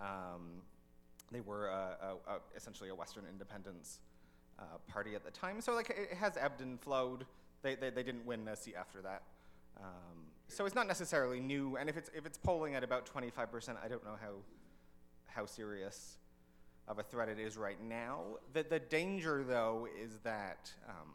Um, 0.00 0.62
they 1.32 1.40
were 1.40 1.70
uh, 1.70 2.38
essentially 2.56 2.88
a 2.88 2.94
Western 2.94 3.24
independence 3.30 3.98
uh, 4.58 4.62
party 4.86 5.14
at 5.14 5.24
the 5.24 5.30
time, 5.30 5.60
so 5.60 5.74
like 5.74 5.90
it 5.90 6.16
has 6.16 6.36
ebbed 6.36 6.60
and 6.60 6.80
flowed. 6.80 7.26
They, 7.62 7.74
they, 7.74 7.90
they 7.90 8.02
didn't 8.02 8.24
win 8.24 8.46
a 8.46 8.56
seat 8.56 8.76
after 8.78 9.02
that. 9.02 9.22
Um, 9.78 10.27
so 10.48 10.64
it's 10.64 10.74
not 10.74 10.86
necessarily 10.86 11.40
new, 11.40 11.76
and 11.76 11.88
if 11.88 11.96
it's, 11.96 12.10
if 12.14 12.26
it's 12.26 12.38
polling 12.38 12.74
at 12.74 12.82
about 12.82 13.06
25%, 13.06 13.76
I 13.82 13.88
don't 13.88 14.04
know 14.04 14.16
how, 14.20 14.34
how 15.26 15.46
serious 15.46 16.16
of 16.88 16.98
a 16.98 17.02
threat 17.02 17.28
it 17.28 17.38
is 17.38 17.56
right 17.56 17.82
now. 17.82 18.22
The, 18.54 18.64
the 18.68 18.78
danger, 18.78 19.44
though, 19.46 19.86
is 20.02 20.18
that 20.24 20.72
um, 20.88 21.12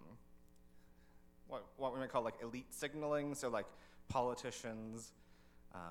what, 1.48 1.66
what 1.78 1.94
we 1.94 2.00
might 2.00 2.10
call 2.10 2.24
like 2.24 2.36
elite 2.42 2.74
signaling, 2.74 3.34
so 3.34 3.50
like 3.50 3.66
politicians 4.08 5.14
um, 5.74 5.82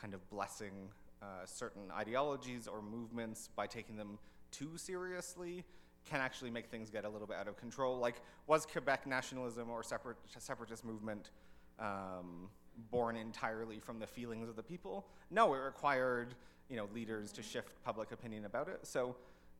kind 0.00 0.14
of 0.14 0.28
blessing 0.30 0.88
uh, 1.22 1.44
certain 1.44 1.90
ideologies 1.90 2.66
or 2.66 2.82
movements 2.82 3.48
by 3.54 3.66
taking 3.66 3.96
them 3.96 4.18
too 4.50 4.76
seriously 4.76 5.64
can 6.04 6.20
actually 6.20 6.50
make 6.50 6.66
things 6.66 6.90
get 6.90 7.04
a 7.04 7.08
little 7.08 7.26
bit 7.26 7.36
out 7.36 7.48
of 7.48 7.56
control. 7.56 7.98
Like, 7.98 8.16
was 8.46 8.66
Quebec 8.66 9.06
nationalism 9.06 9.70
or 9.70 9.82
separat- 9.82 10.16
separatist 10.38 10.84
movement 10.84 11.30
um, 11.78 12.48
born 12.90 13.16
entirely 13.16 13.78
from 13.78 13.98
the 13.98 14.06
feelings 14.06 14.48
of 14.48 14.56
the 14.56 14.62
people? 14.62 15.06
No, 15.30 15.54
it 15.54 15.58
required 15.58 16.34
you 16.70 16.76
know 16.76 16.88
leaders 16.94 17.32
to 17.32 17.42
shift 17.42 17.82
public 17.84 18.12
opinion 18.12 18.44
about 18.46 18.68
it. 18.68 18.80
So, 18.82 19.16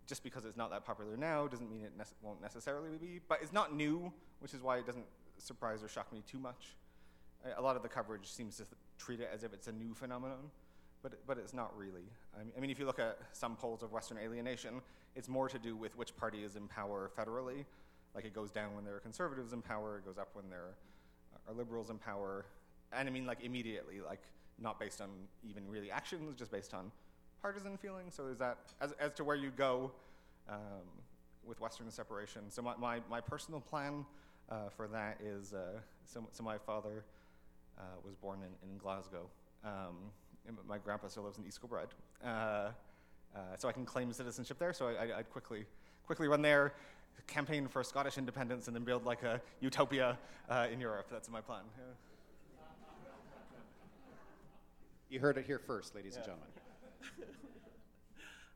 just 0.07 0.23
because 0.23 0.45
it's 0.45 0.57
not 0.57 0.71
that 0.71 0.85
popular 0.85 1.17
now 1.17 1.47
doesn't 1.47 1.71
mean 1.71 1.83
it 1.85 1.93
won't 2.23 2.41
necessarily 2.43 2.97
be. 3.01 3.21
But 3.29 3.39
it's 3.43 3.53
not 3.53 3.75
new, 3.75 4.13
which 4.41 4.55
is 4.55 4.63
why 4.63 4.79
it 4.79 4.87
doesn't 4.87 5.07
surprise 5.39 5.83
or 5.83 5.89
shock 5.89 6.13
me 6.13 6.23
too 6.31 6.39
much. 6.39 6.77
A- 7.45 7.61
A 7.61 7.63
lot 7.63 7.77
of 7.77 7.83
the 7.83 7.89
coverage 7.89 8.27
seems 8.27 8.57
to 8.57 8.65
th- 8.65 8.75
treat 8.99 9.21
it 9.21 9.31
as 9.33 9.45
if 9.45 9.53
it's 9.53 9.67
a 9.67 9.73
new 9.73 9.95
phenomenon, 9.95 10.51
but, 11.03 11.27
but 11.27 11.39
it's 11.39 11.53
not 11.55 11.77
really. 11.77 12.05
I 12.35 12.45
mean, 12.45 12.53
I 12.57 12.61
mean, 12.61 12.71
if 12.71 12.79
you 12.79 12.87
look 12.87 12.99
at 12.99 13.19
some 13.33 13.57
polls 13.57 13.83
of 13.83 13.93
Western 13.93 14.19
alienation, 14.19 14.81
it's 15.17 15.29
more 15.29 15.49
to 15.49 15.59
do 15.59 15.75
with 15.77 15.97
which 15.99 16.15
party 16.17 16.45
is 16.45 16.57
in 16.57 16.69
power 16.69 17.11
federally. 17.19 17.65
Like 18.15 18.25
it 18.25 18.35
goes 18.35 18.51
down 18.51 18.75
when 18.75 18.85
there 18.85 18.95
are 18.95 19.01
conservatives 19.01 19.53
in 19.53 19.61
power, 19.63 19.99
it 19.99 20.05
goes 20.07 20.19
up 20.19 20.29
when 20.35 20.49
there 20.49 20.61
are 20.61 20.75
liberals 21.53 21.91
in 21.91 21.99
power. 21.99 22.47
And 22.93 23.09
I 23.09 23.13
mean, 23.13 23.27
like 23.27 23.43
immediately, 23.43 24.01
like 24.01 24.23
not 24.59 24.79
based 24.79 25.01
on 25.01 25.09
even 25.49 25.69
really 25.69 25.91
actions, 25.91 26.35
just 26.39 26.51
based 26.51 26.75
on 26.75 26.91
partisan 27.43 27.77
feelings. 27.77 28.15
So 28.15 28.29
is 28.29 28.39
that, 28.39 28.59
as, 28.81 28.93
as 29.01 29.13
to 29.15 29.25
where 29.25 29.37
you 29.37 29.51
go 29.51 29.91
um, 30.49 30.87
with 31.47 31.61
Western 31.61 31.91
separation. 31.91 32.43
So 32.49 32.63
my, 32.63 32.77
my, 32.77 33.01
my 33.11 33.21
personal 33.21 33.61
plan 33.61 34.05
uh, 34.51 34.69
for 34.77 34.89
that 34.89 35.19
is, 35.23 35.53
uh, 35.53 35.79
so, 36.05 36.27
so 36.33 36.43
my 36.43 36.59
father 36.59 37.05
uh, 37.79 37.83
was 38.05 38.15
born 38.15 38.41
in, 38.41 38.71
in 38.71 38.79
Glasgow. 38.79 39.29
Um, 39.65 40.11
my 40.69 40.79
grandpa 40.79 41.09
still 41.09 41.25
lives 41.25 41.39
in 41.39 41.47
East 41.47 41.61
Kilbride. 41.61 41.89
Uh, 42.25 42.29
uh, 42.29 43.41
so 43.59 43.69
I 43.69 43.73
can 43.73 43.85
claim 43.85 44.13
citizenship 44.13 44.59
there. 44.59 44.73
So 44.73 44.89
I, 44.89 45.19
I'd 45.19 45.31
quickly, 45.31 45.65
quickly 46.07 46.29
run 46.29 46.43
there, 46.43 46.75
campaign 47.27 47.69
for 47.69 47.83
Scottish 47.83 48.19
independence, 48.19 48.67
and 48.67 48.77
then 48.77 48.85
build 48.85 49.05
like 49.05 49.23
a 49.23 49.41
utopia 49.61 50.19
uh, 50.49 50.67
in 50.73 50.81
Europe. 50.81 51.07
That's 51.11 51.31
my 51.31 51.41
plan. 51.41 51.63
Yeah. 51.77 51.85
You 55.11 55.21
heard 55.21 55.39
it 55.39 55.47
here 55.47 55.59
first, 55.59 55.95
ladies 55.95 56.17
and 56.17 56.25
gentlemen. 56.25 56.49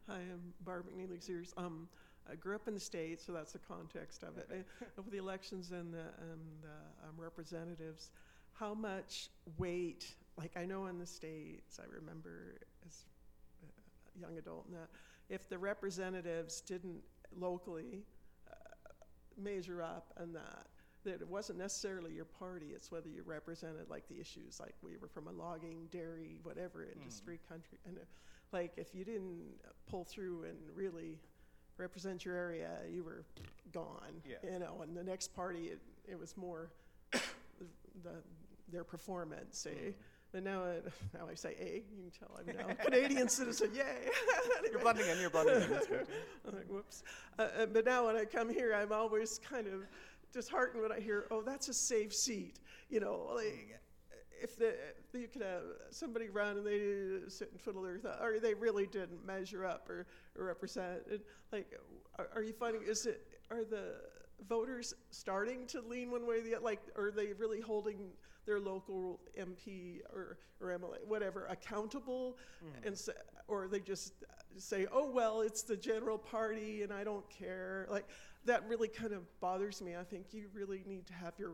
Hi, 0.08 0.16
I'm 0.16 0.54
Barb 0.64 0.86
McNeely 0.86 1.22
Sears. 1.22 1.52
Um, 1.56 1.86
I 2.30 2.34
grew 2.34 2.54
up 2.54 2.66
in 2.66 2.74
the 2.74 2.80
States, 2.80 3.24
so 3.24 3.32
that's 3.32 3.52
the 3.52 3.58
context 3.58 4.22
of 4.22 4.38
it. 4.38 4.66
With 4.96 5.10
the 5.10 5.18
elections 5.18 5.70
and 5.70 5.92
the, 5.92 6.00
and 6.00 6.40
the 6.62 7.06
um, 7.06 7.14
representatives, 7.16 8.10
how 8.54 8.74
much 8.74 9.28
weight, 9.56 10.14
like 10.36 10.56
I 10.56 10.64
know 10.64 10.86
in 10.86 10.98
the 10.98 11.06
States, 11.06 11.78
I 11.78 11.84
remember 11.94 12.56
as 12.86 13.04
a 14.16 14.20
young 14.20 14.38
adult 14.38 14.66
and 14.66 14.76
that, 14.76 14.88
if 15.28 15.48
the 15.48 15.58
representatives 15.58 16.60
didn't 16.60 17.02
locally 17.38 18.02
measure 19.38 19.82
up 19.82 20.12
and 20.16 20.34
that, 20.34 20.66
that 21.04 21.20
it 21.20 21.28
wasn't 21.28 21.58
necessarily 21.58 22.12
your 22.12 22.24
party, 22.24 22.72
it's 22.74 22.90
whether 22.90 23.08
you 23.08 23.22
represented 23.24 23.88
like 23.88 24.08
the 24.08 24.20
issues, 24.20 24.60
like 24.60 24.74
we 24.82 24.96
were 24.96 25.08
from 25.08 25.28
a 25.28 25.32
logging, 25.32 25.88
dairy, 25.90 26.38
whatever 26.42 26.84
industry 26.84 27.40
country. 27.48 27.78
And 27.86 27.98
uh, 27.98 28.02
like 28.52 28.72
if 28.76 28.94
you 28.94 29.04
didn't 29.04 29.44
pull 29.88 30.04
through 30.04 30.44
and 30.44 30.56
really 30.74 31.18
represent 31.76 32.24
your 32.24 32.34
area, 32.34 32.70
you 32.90 33.04
were 33.04 33.24
gone. 33.72 34.22
Yeah. 34.28 34.36
You 34.52 34.58
know, 34.58 34.80
and 34.82 34.96
the 34.96 35.04
next 35.04 35.34
party, 35.34 35.66
it, 35.66 35.80
it 36.06 36.18
was 36.18 36.36
more 36.36 36.70
the, 37.12 38.22
their 38.70 38.84
performance, 38.84 39.66
eh? 39.70 39.92
But 40.32 40.44
now, 40.44 40.64
it, 40.64 40.84
now 41.14 41.26
I 41.30 41.34
say 41.34 41.54
A, 41.60 41.82
you 41.90 42.02
can 42.02 42.10
tell 42.18 42.38
I'm 42.38 42.46
now 42.54 42.70
a 42.70 42.74
Canadian 42.84 43.28
citizen, 43.28 43.70
yay! 43.74 43.82
You're 44.70 44.78
Anyway. 44.78 44.82
blending 44.82 45.08
in. 45.08 45.20
You're 45.20 45.30
blending 45.30 45.62
in. 45.62 45.70
That's 45.70 45.86
good. 45.86 46.06
I'm 46.46 46.54
like, 46.54 46.66
whoops. 46.68 47.02
Uh, 47.38 47.48
uh, 47.60 47.66
but 47.66 47.84
now 47.84 48.06
when 48.06 48.16
I 48.16 48.24
come 48.24 48.50
here, 48.50 48.74
I'm 48.74 48.92
always 48.92 49.38
kind 49.38 49.66
of 49.66 49.84
disheartened 50.32 50.82
when 50.82 50.92
I 50.92 51.00
hear, 51.00 51.26
oh, 51.30 51.42
that's 51.42 51.68
a 51.68 51.74
safe 51.74 52.14
seat. 52.14 52.58
You 52.90 53.00
know, 53.00 53.30
like, 53.34 53.80
if 54.40 54.56
the 54.56 54.68
if 54.68 55.20
you 55.20 55.26
could 55.28 55.42
have 55.42 55.62
somebody 55.90 56.28
run 56.28 56.58
and 56.58 56.66
they 56.66 57.28
sit 57.28 57.50
and 57.50 57.60
twiddle 57.62 57.82
their 57.82 57.98
thumb, 57.98 58.14
or 58.22 58.38
they 58.38 58.54
really 58.54 58.86
didn't 58.86 59.24
measure 59.26 59.64
up 59.64 59.88
or, 59.90 60.06
or 60.38 60.44
represent. 60.46 61.00
And 61.10 61.20
like, 61.52 61.66
are, 62.18 62.28
are 62.36 62.42
you 62.42 62.52
finding 62.52 62.82
is 62.82 63.06
it 63.06 63.26
are 63.50 63.64
the 63.64 63.94
voters 64.48 64.94
starting 65.10 65.66
to 65.66 65.80
lean 65.80 66.10
one 66.10 66.26
way 66.26 66.36
or 66.36 66.42
the 66.42 66.54
other? 66.54 66.64
Like, 66.64 66.80
are 66.96 67.10
they 67.10 67.32
really 67.32 67.60
holding 67.60 68.10
their 68.48 68.58
local 68.58 69.20
MP 69.38 70.00
or 70.12 70.38
or 70.60 70.68
MLA 70.68 71.04
whatever 71.06 71.46
accountable, 71.46 72.38
and 72.84 72.94
s 72.94 73.08
or 73.46 73.68
they 73.68 73.80
just 73.80 74.14
say, 74.56 74.86
oh 74.90 75.08
well, 75.08 75.42
it's 75.42 75.62
the 75.62 75.76
general 75.76 76.18
party 76.18 76.82
and 76.82 76.92
I 76.92 77.04
don't 77.04 77.28
care. 77.30 77.86
Like 77.90 78.06
that 78.46 78.66
really 78.66 78.88
kind 78.88 79.12
of 79.12 79.22
bothers 79.40 79.82
me. 79.82 79.94
I 79.96 80.02
think 80.02 80.32
you 80.32 80.46
really 80.54 80.82
need 80.86 81.06
to 81.06 81.12
have 81.12 81.34
your 81.38 81.52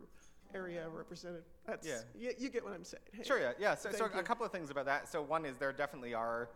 area 0.54 0.88
represented. 0.88 1.42
That's 1.66 1.86
Yeah. 1.86 1.98
You, 2.16 2.32
you 2.38 2.48
get 2.48 2.64
what 2.64 2.72
I'm 2.72 2.84
saying. 2.84 3.02
Hey, 3.12 3.24
Sure, 3.24 3.40
yeah, 3.40 3.52
yeah. 3.58 3.74
So, 3.74 3.90
so 3.90 4.04
a 4.06 4.16
you. 4.16 4.22
couple 4.22 4.46
of 4.46 4.52
things 4.52 4.70
about 4.70 4.86
that. 4.86 5.08
So 5.08 5.20
one 5.20 5.44
is 5.44 5.56
there 5.58 5.72
definitely 5.72 6.14
are 6.14 6.48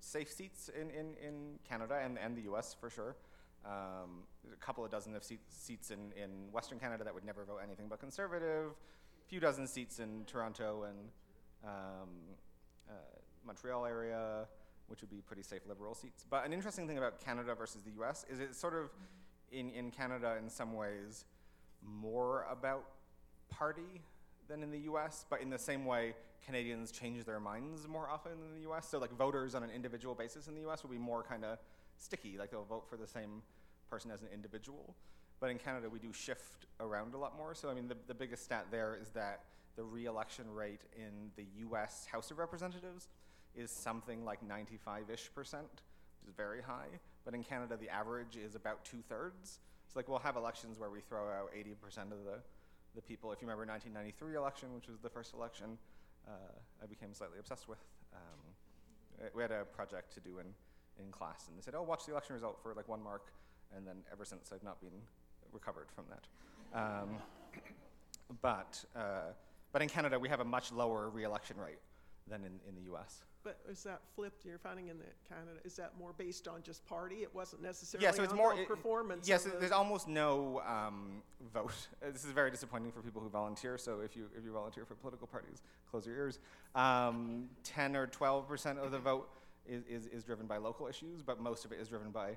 safe 0.00 0.32
seats 0.32 0.70
in, 0.74 0.90
in, 0.90 1.14
in 1.24 1.58
Canada 1.68 2.00
and, 2.02 2.18
and 2.18 2.34
the 2.36 2.42
U.S. 2.42 2.74
for 2.80 2.88
sure. 2.88 3.14
Um, 3.64 4.24
a 4.52 4.56
couple 4.56 4.84
of 4.84 4.90
dozen 4.90 5.14
of 5.14 5.22
seat, 5.22 5.40
seats 5.48 5.90
in, 5.90 6.12
in 6.20 6.50
Western 6.50 6.80
Canada 6.80 7.04
that 7.04 7.14
would 7.14 7.24
never 7.24 7.44
vote 7.44 7.60
anything 7.62 7.86
but 7.88 8.00
conservative. 8.00 8.72
Few 9.32 9.40
dozen 9.40 9.66
seats 9.66 9.98
in 9.98 10.26
Toronto 10.26 10.82
and 10.82 10.98
um, 11.64 12.10
uh, 12.86 12.92
Montreal 13.46 13.86
area, 13.86 14.46
which 14.88 15.00
would 15.00 15.08
be 15.08 15.22
pretty 15.22 15.42
safe 15.42 15.62
liberal 15.66 15.94
seats. 15.94 16.26
But 16.28 16.44
an 16.44 16.52
interesting 16.52 16.86
thing 16.86 16.98
about 16.98 17.18
Canada 17.18 17.54
versus 17.54 17.80
the 17.80 17.92
U.S. 17.92 18.26
is 18.30 18.40
it's 18.40 18.58
sort 18.58 18.74
of 18.74 18.90
in, 19.50 19.70
in 19.70 19.90
Canada 19.90 20.36
in 20.38 20.50
some 20.50 20.74
ways 20.74 21.24
more 21.82 22.44
about 22.50 22.84
party 23.48 24.02
than 24.48 24.62
in 24.62 24.70
the 24.70 24.80
US, 24.80 25.24
but 25.30 25.40
in 25.40 25.48
the 25.48 25.58
same 25.58 25.86
way, 25.86 26.12
Canadians 26.44 26.92
change 26.92 27.24
their 27.24 27.40
minds 27.40 27.88
more 27.88 28.10
often 28.10 28.32
than 28.32 28.52
the 28.52 28.70
US. 28.70 28.86
So, 28.86 28.98
like, 28.98 29.16
voters 29.16 29.54
on 29.54 29.62
an 29.62 29.70
individual 29.70 30.14
basis 30.14 30.46
in 30.46 30.54
the 30.54 30.68
US 30.68 30.82
will 30.82 30.90
be 30.90 30.98
more 30.98 31.22
kind 31.22 31.42
of 31.42 31.56
sticky, 31.96 32.36
like, 32.38 32.50
they'll 32.50 32.64
vote 32.64 32.84
for 32.86 32.98
the 32.98 33.06
same 33.06 33.40
person 33.88 34.10
as 34.10 34.20
an 34.20 34.28
individual. 34.30 34.94
But 35.42 35.50
in 35.50 35.58
Canada, 35.58 35.90
we 35.90 35.98
do 35.98 36.12
shift 36.12 36.66
around 36.78 37.14
a 37.14 37.18
lot 37.18 37.36
more. 37.36 37.52
So, 37.52 37.68
I 37.68 37.74
mean, 37.74 37.88
the, 37.88 37.96
the 38.06 38.14
biggest 38.14 38.44
stat 38.44 38.66
there 38.70 38.96
is 39.02 39.08
that 39.08 39.40
the 39.74 39.82
re 39.82 40.06
election 40.06 40.44
rate 40.54 40.82
in 40.96 41.32
the 41.34 41.44
US 41.66 42.06
House 42.06 42.30
of 42.30 42.38
Representatives 42.38 43.08
is 43.56 43.68
something 43.72 44.24
like 44.24 44.40
95 44.46 45.10
ish 45.10 45.34
percent, 45.34 45.66
which 46.20 46.28
is 46.28 46.34
very 46.36 46.62
high. 46.62 46.86
But 47.24 47.34
in 47.34 47.42
Canada, 47.42 47.76
the 47.76 47.88
average 47.88 48.36
is 48.36 48.54
about 48.54 48.84
two 48.84 48.98
thirds. 49.08 49.58
So, 49.88 49.98
like, 49.98 50.08
we'll 50.08 50.20
have 50.20 50.36
elections 50.36 50.78
where 50.78 50.90
we 50.90 51.00
throw 51.00 51.28
out 51.28 51.50
80% 51.52 52.12
of 52.12 52.22
the, 52.24 52.38
the 52.94 53.02
people. 53.02 53.32
If 53.32 53.42
you 53.42 53.48
remember 53.48 53.66
1993 53.66 54.36
election, 54.36 54.72
which 54.76 54.86
was 54.86 55.00
the 55.00 55.10
first 55.10 55.34
election, 55.34 55.76
uh, 56.28 56.30
I 56.80 56.86
became 56.86 57.12
slightly 57.14 57.40
obsessed 57.40 57.66
with. 57.66 57.82
Um, 58.14 59.26
we 59.34 59.42
had 59.42 59.50
a 59.50 59.64
project 59.64 60.14
to 60.14 60.20
do 60.20 60.38
in, 60.38 60.46
in 61.04 61.10
class, 61.10 61.48
and 61.48 61.58
they 61.58 61.62
said, 61.62 61.74
"Oh, 61.74 61.82
watch 61.82 62.06
the 62.06 62.12
election 62.12 62.34
result 62.34 62.60
for 62.62 62.74
like 62.74 62.86
one 62.86 63.02
mark," 63.02 63.32
and 63.76 63.84
then 63.84 63.96
ever 64.12 64.24
since 64.24 64.52
I've 64.52 64.62
not 64.62 64.80
been 64.80 65.02
recovered 65.52 65.86
from 65.94 66.04
that. 66.10 66.78
Um, 66.78 67.16
but 68.40 68.84
uh, 68.96 69.32
but 69.72 69.82
in 69.82 69.88
Canada, 69.88 70.18
we 70.18 70.28
have 70.28 70.40
a 70.40 70.44
much 70.44 70.72
lower 70.72 71.08
re-election 71.08 71.56
rate 71.56 71.78
than 72.28 72.44
in, 72.44 72.52
in 72.68 72.74
the 72.74 72.82
U.S. 72.92 73.24
But 73.44 73.58
is 73.68 73.82
that 73.82 74.00
flipped? 74.14 74.44
You're 74.44 74.58
finding 74.58 74.86
in 74.88 74.98
the 74.98 75.04
Canada 75.28 75.50
is 75.64 75.74
that 75.76 75.92
more 75.98 76.12
based 76.16 76.46
on 76.46 76.62
just 76.62 76.86
party? 76.86 77.16
It 77.16 77.34
wasn't 77.34 77.62
necessarily 77.62 78.04
Yeah, 78.06 78.12
so 78.12 78.22
it's 78.22 78.32
more 78.32 78.54
it- 78.54 78.68
performance. 78.68 79.28
Yes, 79.28 79.44
of 79.46 79.52
the- 79.52 79.58
there's 79.58 79.72
almost 79.72 80.06
no 80.06 80.62
um, 80.66 81.22
vote. 81.52 81.72
This 82.12 82.24
is 82.24 82.30
very 82.30 82.50
disappointing 82.50 82.92
for 82.92 83.00
people 83.00 83.20
who 83.20 83.28
volunteer. 83.28 83.76
So 83.78 84.00
if 84.00 84.16
you 84.16 84.28
if 84.36 84.44
you 84.44 84.52
volunteer 84.52 84.84
for 84.84 84.94
political 84.94 85.26
parties, 85.26 85.62
close 85.90 86.06
your 86.06 86.16
ears. 86.16 86.38
Um, 86.74 87.48
Ten 87.64 87.96
or 87.96 88.06
twelve 88.06 88.46
percent 88.46 88.78
of 88.78 88.92
the 88.92 88.98
vote 88.98 89.28
is, 89.66 89.82
is 89.88 90.06
is 90.06 90.24
driven 90.24 90.46
by 90.46 90.58
local 90.58 90.86
issues, 90.86 91.22
but 91.22 91.40
most 91.40 91.64
of 91.64 91.72
it 91.72 91.80
is 91.80 91.88
driven 91.88 92.10
by 92.10 92.36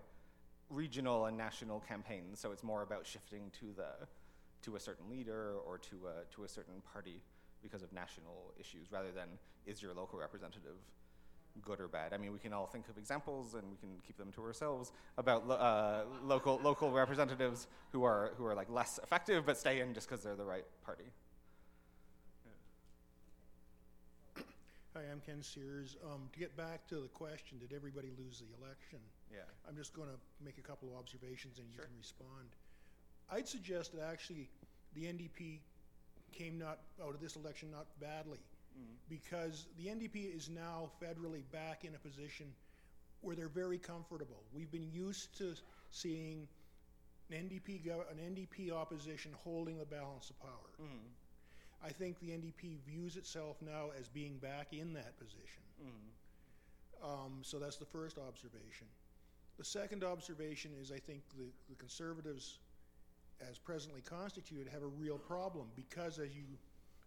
regional 0.70 1.26
and 1.26 1.38
national 1.38 1.80
campaigns. 1.82 2.40
So 2.40 2.52
it's 2.52 2.64
more 2.64 2.82
about 2.82 3.06
shifting 3.06 3.52
to 3.60 3.74
the 3.76 4.08
to 4.64 4.76
a 4.76 4.80
certain 4.80 5.10
leader 5.10 5.54
or 5.66 5.78
to 5.78 6.08
a, 6.08 6.34
to 6.34 6.44
a 6.44 6.48
certain 6.48 6.82
party 6.92 7.22
because 7.62 7.84
of 7.84 7.94
national 7.94 8.52
issues, 8.60 8.92
rather 8.92 9.12
than 9.12 9.28
is 9.66 9.82
your 9.82 9.94
local 9.94 10.18
representative 10.18 10.78
good 11.62 11.80
or 11.80 11.88
bad. 11.88 12.14
I 12.14 12.18
mean, 12.18 12.34
we 12.34 12.40
can 12.40 12.52
all 12.52 12.66
think 12.66 12.90
of 12.90 12.98
examples, 12.98 13.54
and 13.54 13.64
we 13.70 13.78
can 13.78 13.90
keep 14.06 14.18
them 14.18 14.32
to 14.34 14.42
ourselves 14.42 14.92
about 15.18 15.48
lo- 15.48 15.56
uh, 15.56 16.04
local 16.24 16.60
local 16.64 16.92
representatives 16.92 17.68
who 17.92 18.04
are 18.04 18.34
who 18.38 18.46
are 18.46 18.56
like 18.56 18.70
less 18.70 19.00
effective, 19.04 19.46
but 19.46 19.58
stay 19.58 19.80
in 19.80 19.94
just 19.94 20.10
because 20.10 20.24
they're 20.24 20.36
the 20.36 20.46
right 20.46 20.66
party. 20.84 21.06
Hi, 24.96 25.02
I'm 25.12 25.22
Ken 25.26 25.42
Sears. 25.42 25.98
Um, 26.06 26.30
to 26.32 26.40
get 26.40 26.56
back 26.56 26.88
to 26.88 26.96
the 26.96 27.10
question, 27.10 27.60
did 27.60 27.74
everybody 27.74 28.12
lose 28.18 28.40
the 28.40 28.46
election? 28.64 29.00
Yeah. 29.36 29.42
I'm 29.68 29.76
just 29.76 29.94
going 29.94 30.08
to 30.08 30.16
make 30.44 30.58
a 30.58 30.62
couple 30.62 30.90
of 30.90 30.96
observations 30.96 31.60
and 31.60 31.68
you 31.70 31.76
Sure. 31.76 31.86
can 31.86 31.98
respond. 31.98 32.56
I'd 33.30 33.48
suggest 33.48 33.92
that 33.94 34.04
actually 34.04 34.50
the 34.94 35.06
NDP 35.06 35.60
came 36.32 36.58
not 36.58 36.80
out 37.04 37.14
of 37.14 37.20
this 37.20 37.36
election 37.36 37.72
not 37.72 37.88
badly 38.00 38.40
mm-hmm. 38.78 38.94
because 39.10 39.68
the 39.78 39.88
NDP 39.88 40.36
is 40.36 40.50
now 40.50 40.90
federally 41.02 41.44
back 41.52 41.84
in 41.84 41.96
a 41.96 41.98
position 42.00 42.54
where 43.22 43.36
they're 43.36 43.48
very 43.50 43.78
comfortable. 43.78 44.44
We've 44.54 44.72
been 44.72 44.92
used 44.92 45.38
to 45.40 45.56
seeing 45.92 46.48
an 47.32 47.50
NDP 47.50 47.84
gov- 47.86 48.10
an 48.12 48.18
NDP 48.20 48.72
opposition 48.72 49.32
holding 49.44 49.78
the 49.78 49.86
balance 49.86 50.30
of 50.30 50.40
power. 50.40 50.72
Mm-hmm. 50.82 51.08
I 51.84 51.90
think 51.90 52.20
the 52.20 52.30
NDP 52.30 52.80
views 52.86 53.16
itself 53.18 53.58
now 53.62 53.90
as 54.00 54.08
being 54.08 54.38
back 54.38 54.74
in 54.74 54.94
that 54.94 55.18
position. 55.18 55.64
Mm-hmm. 55.84 56.06
Um, 57.04 57.40
so 57.42 57.60
that's 57.60 57.78
the 57.78 57.86
first 57.86 58.18
observation. 58.18 58.88
The 59.58 59.64
second 59.64 60.04
observation 60.04 60.72
is 60.82 60.92
I 60.92 61.00
think 61.00 61.22
the, 61.38 61.46
the 61.70 61.76
conservatives, 61.76 62.60
as 63.48 63.58
presently 63.58 64.02
constituted, 64.02 64.68
have 64.72 64.84
a 64.84 64.88
real 64.88 65.18
problem 65.18 65.68
because 65.76 66.20
as 66.20 66.36
you, 66.36 66.44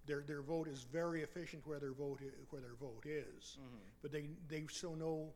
their, 0.06 0.22
their 0.22 0.40
vote 0.40 0.68
is 0.68 0.84
very 0.90 1.22
efficient 1.22 1.66
where 1.66 1.78
their 1.78 1.92
vote, 1.92 2.20
i- 2.22 2.30
where 2.50 2.62
their 2.62 2.74
vote 2.80 3.04
is. 3.06 3.58
Mm-hmm. 3.60 3.76
But 4.02 4.12
they, 4.12 4.30
they 4.48 4.64
show 4.70 4.94
no 4.94 5.28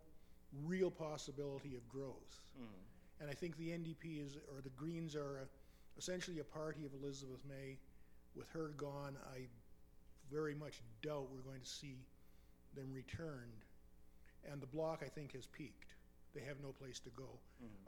real 0.65 0.91
possibility 0.91 1.77
of 1.77 1.87
growth. 1.89 2.41
Mm-hmm. 2.57 3.21
And 3.21 3.31
I 3.31 3.35
think 3.35 3.57
the 3.59 3.69
NDP 3.69 4.25
is, 4.25 4.37
or 4.55 4.61
the 4.63 4.71
Greens 4.71 5.15
are 5.15 5.39
a, 5.39 5.99
essentially 5.99 6.39
a 6.41 6.45
party 6.45 6.85
of 6.87 6.93
Elizabeth 7.03 7.41
May. 7.49 7.77
With 8.35 8.49
her 8.51 8.69
gone, 8.79 9.17
I 9.37 9.41
very 10.33 10.55
much 10.55 10.81
doubt 11.03 11.29
we're 11.31 11.43
going 11.49 11.61
to 11.61 11.69
see 11.69 11.97
them 12.75 12.91
returned. 12.95 13.67
And 14.51 14.61
the 14.61 14.67
bloc, 14.67 15.03
I 15.05 15.09
think, 15.09 15.35
has 15.35 15.47
peaked. 15.47 15.93
They 16.35 16.43
have 16.43 16.57
no 16.63 16.73
place 16.73 16.99
to 17.01 17.11
go. 17.11 17.29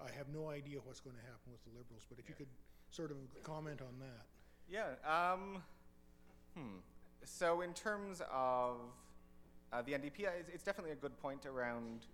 I 0.01 0.11
have 0.17 0.29
no 0.29 0.51
idea 0.51 0.79
what's 0.85 1.01
going 1.01 1.17
to 1.17 1.23
happen 1.23 1.51
with 1.51 1.65
the 1.65 1.71
Liberals, 1.71 2.05
but 2.09 2.19
if 2.19 2.29
you 2.29 2.35
could 2.35 2.53
sort 2.91 3.11
of 3.11 3.17
comment 3.43 3.81
on 3.81 3.99
that. 4.01 4.27
Yeah. 4.69 4.95
Um, 5.05 5.63
hmm. 6.55 6.79
So 7.25 7.63
in 7.63 7.73
terms 7.73 8.21
of 8.31 8.77
uh, 9.73 9.83
the 9.83 9.93
NDP, 9.93 10.27
uh, 10.27 10.31
it's, 10.39 10.51
it's 10.53 10.65
definitely 10.65 10.93
a 10.93 10.97
good 10.97 11.19
point 11.21 11.47
around 11.47 12.07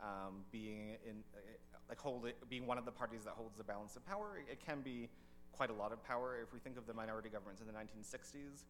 um, 0.00 0.44
being 0.50 0.96
in 1.04 1.22
uh, 1.34 1.40
like 1.88 2.00
hold 2.00 2.26
it, 2.26 2.36
being 2.48 2.66
one 2.66 2.78
of 2.78 2.84
the 2.84 2.92
parties 2.92 3.24
that 3.24 3.34
holds 3.34 3.58
the 3.58 3.64
balance 3.64 3.96
of 3.96 4.06
power. 4.06 4.38
It, 4.38 4.52
it 4.52 4.60
can 4.64 4.80
be 4.82 5.08
quite 5.52 5.70
a 5.70 5.74
lot 5.74 5.92
of 5.92 6.02
power. 6.04 6.38
If 6.42 6.52
we 6.52 6.60
think 6.60 6.78
of 6.78 6.86
the 6.86 6.94
minority 6.94 7.28
governments 7.28 7.60
in 7.60 7.66
the 7.66 7.72
1960s, 7.72 8.64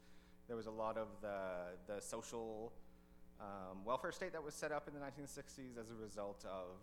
there 0.49 0.57
was 0.57 0.67
a 0.67 0.71
lot 0.71 0.97
of 0.97 1.09
the 1.21 1.77
the 1.87 2.01
social 2.01 2.73
um, 3.41 3.85
welfare 3.85 4.13
state 4.13 4.33
that 4.33 4.43
was 4.43 4.55
set 4.55 4.73
up 4.73 4.89
in 4.89 4.95
the 4.95 5.01
1960s 5.01 5.79
as 5.81 5.91
a 5.91 5.95
result 5.95 6.45
of 6.45 6.79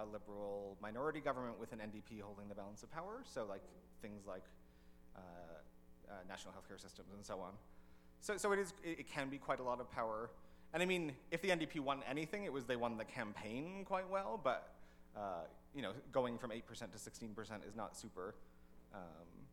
a 0.00 0.04
liberal 0.04 0.76
minority 0.80 1.20
government 1.20 1.58
with 1.58 1.72
an 1.72 1.78
NDP 1.78 2.20
holding 2.20 2.48
the 2.48 2.54
balance 2.54 2.82
of 2.82 2.90
power. 2.90 3.22
So 3.24 3.46
like 3.48 3.62
things 4.02 4.26
like 4.26 4.44
uh, 5.16 5.20
uh, 6.10 6.12
national 6.28 6.54
healthcare 6.54 6.80
systems 6.80 7.08
and 7.14 7.24
so 7.24 7.40
on. 7.40 7.52
So, 8.20 8.36
so 8.36 8.52
it 8.52 8.58
is. 8.58 8.72
It, 8.82 9.10
can 9.10 9.28
be 9.28 9.38
quite 9.38 9.60
a 9.60 9.62
lot 9.62 9.80
of 9.80 9.90
power. 9.90 10.30
And 10.72 10.82
I 10.82 10.86
mean, 10.86 11.12
if 11.30 11.42
the 11.42 11.48
NDP 11.48 11.80
won 11.80 12.00
anything, 12.08 12.44
it 12.44 12.52
was 12.52 12.64
they 12.64 12.76
won 12.76 12.96
the 12.96 13.04
campaign 13.04 13.84
quite 13.84 14.08
well. 14.08 14.40
But 14.42 14.72
uh, 15.16 15.44
you 15.74 15.82
know, 15.82 15.92
going 16.12 16.38
from 16.38 16.52
eight 16.52 16.66
percent 16.66 16.92
to 16.92 16.98
sixteen 16.98 17.34
percent 17.34 17.62
is 17.68 17.76
not 17.76 17.96
super, 17.96 18.34
um, 18.94 19.00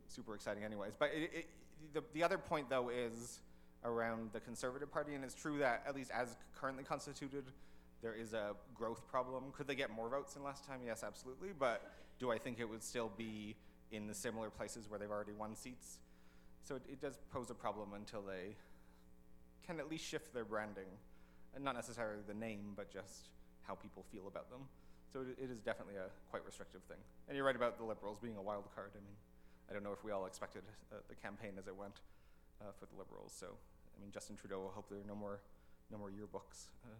super 0.07 0.33
exciting, 0.33 0.63
anyways. 0.63 0.93
But 0.97 1.11
it, 1.13 1.31
it, 1.33 1.45
the 1.93 2.03
the 2.13 2.23
other 2.23 2.37
point 2.37 2.69
though 2.69 2.89
is 2.89 3.41
around 3.85 4.29
the 4.33 4.39
Conservative 4.39 4.91
Party, 4.91 5.13
and 5.13 5.23
it's 5.23 5.35
true 5.35 5.59
that 5.59 5.83
at 5.87 5.95
least 5.95 6.11
as 6.11 6.35
currently 6.55 6.83
constituted, 6.83 7.43
there 8.03 8.13
is 8.13 8.33
a 8.33 8.51
growth 8.75 9.07
problem. 9.07 9.45
Could 9.53 9.65
they 9.65 9.75
get 9.75 9.89
more 9.89 10.09
votes 10.09 10.33
than 10.33 10.43
last 10.43 10.67
time? 10.67 10.81
Yes, 10.85 11.03
absolutely. 11.03 11.49
But 11.57 11.89
do 12.19 12.31
I 12.31 12.37
think 12.37 12.59
it 12.59 12.69
would 12.69 12.83
still 12.83 13.09
be 13.17 13.55
in 13.91 14.07
the 14.07 14.13
similar 14.13 14.49
places 14.49 14.89
where 14.89 14.99
they've 14.99 15.09
already 15.09 15.31
won 15.31 15.55
seats? 15.55 15.99
So 16.63 16.75
it, 16.75 16.83
it 16.91 17.01
does 17.01 17.17
pose 17.31 17.49
a 17.49 17.55
problem 17.55 17.93
until 17.95 18.21
they 18.21 18.57
can 19.65 19.79
at 19.79 19.89
least 19.89 20.05
shift 20.05 20.33
their 20.33 20.43
branding, 20.43 20.91
and 21.55 21.63
not 21.63 21.75
necessarily 21.75 22.21
the 22.27 22.33
name, 22.33 22.73
but 22.75 22.91
just 22.91 23.29
how 23.63 23.75
people 23.75 24.03
feel 24.11 24.27
about 24.27 24.49
them. 24.49 24.67
So 25.11 25.21
it, 25.21 25.41
it 25.41 25.49
is 25.49 25.61
definitely 25.61 25.95
a 25.95 26.11
quite 26.29 26.45
restrictive 26.45 26.83
thing. 26.83 26.97
And 27.29 27.37
you're 27.37 27.45
right 27.45 27.55
about 27.55 27.77
the 27.77 27.85
Liberals 27.85 28.19
being 28.21 28.35
a 28.35 28.41
wild 28.41 28.65
card. 28.75 28.91
I 28.95 28.99
mean, 28.99 29.15
I 29.69 29.73
don't 29.73 29.83
know 29.83 29.93
if 29.93 30.03
we 30.03 30.11
all 30.11 30.25
expected 30.25 30.63
uh, 30.91 30.97
the 31.07 31.15
campaign 31.15 31.53
as 31.57 31.67
it 31.67 31.75
went 31.75 32.01
uh, 32.59 32.73
for 32.77 32.85
the 32.85 32.99
Liberals. 32.99 33.33
So, 33.33 33.47
I 33.95 34.01
mean, 34.01 34.11
Justin 34.11 34.35
Trudeau 34.35 34.59
will 34.59 34.73
hope 34.75 34.89
there 34.89 34.99
are 34.99 35.07
no 35.07 35.15
more, 35.15 35.39
no 35.89 35.97
more 35.97 36.09
yearbooks 36.09 36.67
uh, 36.83 36.99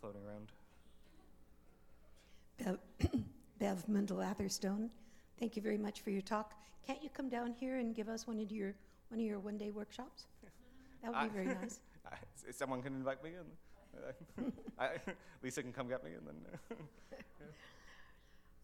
floating 0.00 0.22
around. 0.26 0.52
Bev, 2.58 2.78
Bev 3.58 3.88
Mendel 3.88 4.22
Atherstone, 4.22 4.90
thank 5.38 5.56
you 5.56 5.62
very 5.62 5.78
much 5.78 6.00
for 6.00 6.10
your 6.10 6.22
talk. 6.22 6.54
Can't 6.86 7.02
you 7.02 7.10
come 7.10 7.28
down 7.28 7.52
here 7.52 7.76
and 7.78 7.94
give 7.94 8.08
us 8.08 8.26
one 8.26 8.40
of 8.40 8.50
your 8.50 8.74
one 9.08 9.20
of 9.20 9.26
your 9.26 9.38
one 9.38 9.56
day 9.56 9.70
workshops? 9.70 10.26
That 11.02 11.12
would 11.12 11.32
be 11.32 11.34
very 11.34 11.46
nice. 11.62 11.80
Someone 12.50 12.82
can 12.82 12.94
invite 12.94 13.22
me, 13.22 13.30
and 13.34 14.46
uh, 14.46 14.50
I, 14.82 15.12
Lisa 15.42 15.62
can 15.62 15.72
come 15.72 15.88
get 15.88 16.04
me, 16.04 16.12
and 16.12 16.26
then. 16.26 16.36
Uh, 16.70 16.74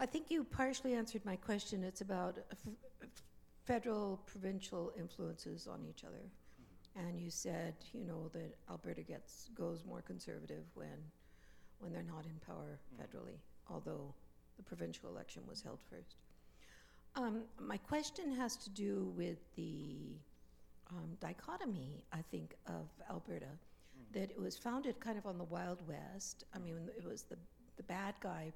I 0.00 0.06
think 0.06 0.30
you 0.30 0.42
partially 0.42 0.94
answered 0.94 1.24
my 1.24 1.36
question. 1.36 1.84
It's 1.84 2.00
about 2.00 2.38
uh, 2.38 2.42
f- 2.50 2.72
f- 3.02 3.08
federal, 3.64 4.20
provincial 4.26 4.92
influences 4.98 5.68
on 5.68 5.84
each 5.88 6.04
other. 6.04 6.22
And 6.96 7.20
you 7.20 7.30
said, 7.30 7.74
you 7.92 8.04
know, 8.04 8.28
that 8.32 8.56
Alberta 8.70 9.02
gets 9.02 9.50
goes 9.54 9.84
more 9.86 10.02
conservative 10.02 10.64
when 10.74 10.98
when 11.80 11.92
they're 11.92 12.02
not 12.02 12.24
in 12.24 12.38
power 12.46 12.78
federally, 13.00 13.38
although 13.70 14.14
the 14.56 14.62
provincial 14.62 15.08
election 15.08 15.42
was 15.48 15.62
held 15.62 15.78
first. 15.90 16.16
Um, 17.16 17.42
my 17.60 17.76
question 17.76 18.34
has 18.34 18.56
to 18.56 18.70
do 18.70 19.12
with 19.16 19.38
the 19.56 20.16
um, 20.90 21.16
dichotomy, 21.20 22.02
I 22.12 22.22
think, 22.30 22.56
of 22.66 22.88
Alberta, 23.08 23.46
that 24.12 24.30
it 24.30 24.40
was 24.40 24.56
founded 24.56 24.98
kind 25.00 25.18
of 25.18 25.26
on 25.26 25.38
the 25.38 25.44
Wild 25.44 25.78
West. 25.88 26.44
I 26.54 26.58
mean, 26.58 26.76
it 26.96 27.04
was 27.04 27.22
the 27.22 27.36
the 27.76 27.82
bad 27.82 28.14
guy 28.20 28.52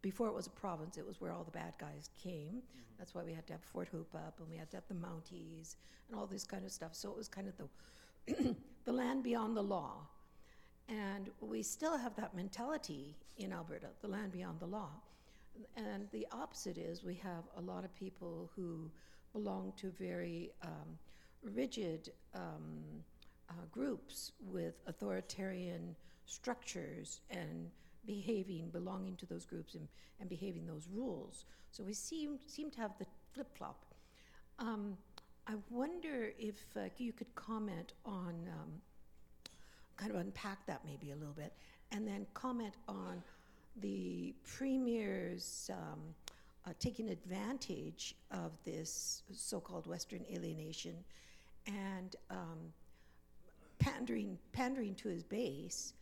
before 0.00 0.28
it 0.28 0.34
was 0.34 0.46
a 0.46 0.50
province, 0.50 0.96
it 0.96 1.06
was 1.06 1.20
where 1.20 1.32
all 1.32 1.44
the 1.44 1.50
bad 1.50 1.74
guys 1.78 2.10
came. 2.22 2.62
That's 2.98 3.14
why 3.14 3.22
we 3.24 3.32
had 3.32 3.46
to 3.48 3.54
have 3.54 3.62
Fort 3.62 3.88
Whoop-Up 3.92 4.38
and 4.38 4.48
we 4.48 4.56
had 4.56 4.70
to 4.70 4.76
have 4.76 4.86
the 4.88 4.94
Mounties 4.94 5.76
and 6.08 6.18
all 6.18 6.26
this 6.26 6.44
kind 6.44 6.64
of 6.64 6.70
stuff. 6.70 6.94
So 6.94 7.10
it 7.10 7.16
was 7.16 7.28
kind 7.28 7.48
of 7.48 7.54
the 7.56 8.54
the 8.84 8.92
land 8.92 9.22
beyond 9.22 9.56
the 9.56 9.62
law. 9.62 10.06
And 10.88 11.30
we 11.40 11.62
still 11.62 11.98
have 11.98 12.16
that 12.16 12.34
mentality 12.34 13.14
in 13.36 13.52
Alberta, 13.52 13.88
the 14.00 14.08
land 14.08 14.32
beyond 14.32 14.58
the 14.60 14.66
law. 14.66 14.90
And 15.76 16.08
the 16.12 16.26
opposite 16.32 16.78
is 16.78 17.04
we 17.04 17.16
have 17.16 17.44
a 17.56 17.60
lot 17.60 17.84
of 17.84 17.94
people 17.94 18.50
who 18.54 18.90
belong 19.32 19.72
to 19.76 19.90
very 19.98 20.50
um, 20.62 20.98
rigid 21.42 22.10
um, 22.34 23.02
uh, 23.50 23.52
groups 23.70 24.32
with 24.40 24.74
authoritarian 24.86 25.94
structures 26.26 27.20
and 27.30 27.70
behaving, 28.06 28.70
belonging 28.70 29.16
to 29.16 29.26
those 29.26 29.44
groups 29.44 29.74
and, 29.74 29.88
and 30.20 30.28
behaving 30.28 30.66
those 30.66 30.88
rules. 30.92 31.44
So 31.70 31.82
we 31.84 31.92
seem, 31.92 32.38
seem 32.46 32.70
to 32.70 32.80
have 32.80 32.92
the 32.98 33.06
flip 33.32 33.48
flop. 33.56 33.84
Um, 34.58 34.96
I 35.46 35.54
wonder 35.70 36.32
if 36.38 36.64
uh, 36.76 36.88
you 36.96 37.12
could 37.12 37.34
comment 37.34 37.92
on, 38.04 38.34
um, 38.52 38.72
kind 39.98 40.10
of 40.10 40.16
unpack 40.16 40.64
that 40.66 40.80
maybe 40.86 41.10
a 41.10 41.16
little 41.16 41.34
bit, 41.34 41.52
and 41.92 42.06
then 42.06 42.26
comment 42.32 42.74
on 42.88 43.22
the 43.80 44.34
premier's 44.44 45.70
um, 45.72 46.00
uh, 46.66 46.70
taking 46.78 47.10
advantage 47.10 48.14
of 48.30 48.52
this 48.64 49.22
so 49.32 49.60
called 49.60 49.86
Western 49.86 50.24
alienation 50.32 50.94
and 51.66 52.16
um, 52.30 52.72
pandering, 53.78 54.38
pandering 54.52 54.94
to 54.96 55.08
his 55.08 55.22
base, 55.22 55.92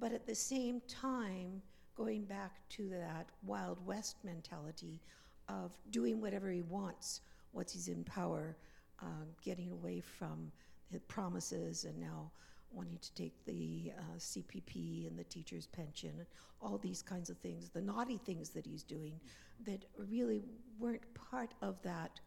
but 0.00 0.12
at 0.12 0.26
the 0.26 0.34
same 0.34 0.80
time 0.88 1.62
going 1.96 2.24
back 2.24 2.52
to 2.70 2.88
that 2.88 3.28
Wild 3.44 3.78
West 3.86 4.16
mentality 4.24 5.00
of 5.48 5.72
doing 5.90 6.20
whatever 6.20 6.50
he 6.50 6.62
wants 6.62 7.20
once 7.52 7.72
he's 7.72 7.88
in 7.88 8.02
power, 8.04 8.56
um, 9.00 9.26
getting 9.42 9.70
away 9.70 10.00
from 10.00 10.50
the 10.90 11.00
promises 11.00 11.84
and 11.84 11.98
now 11.98 12.30
wanting 12.72 12.98
to 12.98 13.14
take 13.14 13.32
the 13.44 13.92
uh, 13.98 14.02
CPP 14.18 15.06
and 15.06 15.18
the 15.18 15.24
teacher's 15.24 15.66
pension 15.66 16.10
and 16.18 16.26
all 16.60 16.78
these 16.78 17.02
kinds 17.02 17.28
of 17.30 17.36
things, 17.38 17.68
the 17.70 17.80
naughty 17.80 18.18
things 18.18 18.50
that 18.50 18.66
he's 18.66 18.82
doing 18.82 19.20
that 19.66 19.84
really 19.96 20.42
weren't 20.78 21.02
part 21.14 21.52
of 21.60 21.80
that 21.82 22.20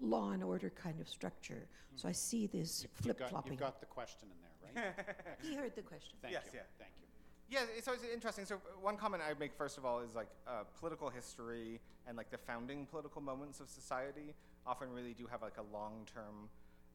law 0.00 0.30
and 0.32 0.42
order 0.42 0.70
kind 0.70 1.00
of 1.00 1.08
structure. 1.08 1.66
So 1.96 2.08
I 2.08 2.12
see 2.12 2.46
this 2.46 2.82
You've 2.82 2.90
flip 2.92 3.18
got, 3.18 3.30
flopping. 3.30 3.52
you've 3.52 3.60
got 3.60 3.80
the 3.80 3.86
question 3.86 4.28
in 4.30 4.38
there, 4.42 4.84
right? 4.84 5.16
He 5.42 5.54
heard 5.54 5.74
the 5.74 5.82
question. 5.82 6.14
Thank 6.20 6.32
Yes, 6.34 6.44
you. 6.52 6.58
yeah. 6.58 6.62
Thank 6.78 6.90
you. 7.00 7.06
Yeah, 7.48 7.60
it's 7.76 7.86
always 7.86 8.02
interesting. 8.02 8.46
So 8.46 8.54
uh, 8.56 8.80
one 8.80 8.96
comment 8.96 9.22
I'd 9.28 9.38
make 9.38 9.52
first 9.54 9.76
of 9.76 9.84
all 9.84 10.00
is 10.00 10.14
like 10.14 10.28
uh, 10.48 10.64
political 10.80 11.10
history 11.10 11.80
and 12.08 12.16
like 12.16 12.30
the 12.30 12.38
founding 12.38 12.86
political 12.86 13.20
moments 13.20 13.60
of 13.60 13.68
society 13.68 14.34
often 14.66 14.90
really 14.90 15.12
do 15.12 15.26
have 15.26 15.42
like 15.42 15.58
a 15.58 15.76
long-term 15.76 16.48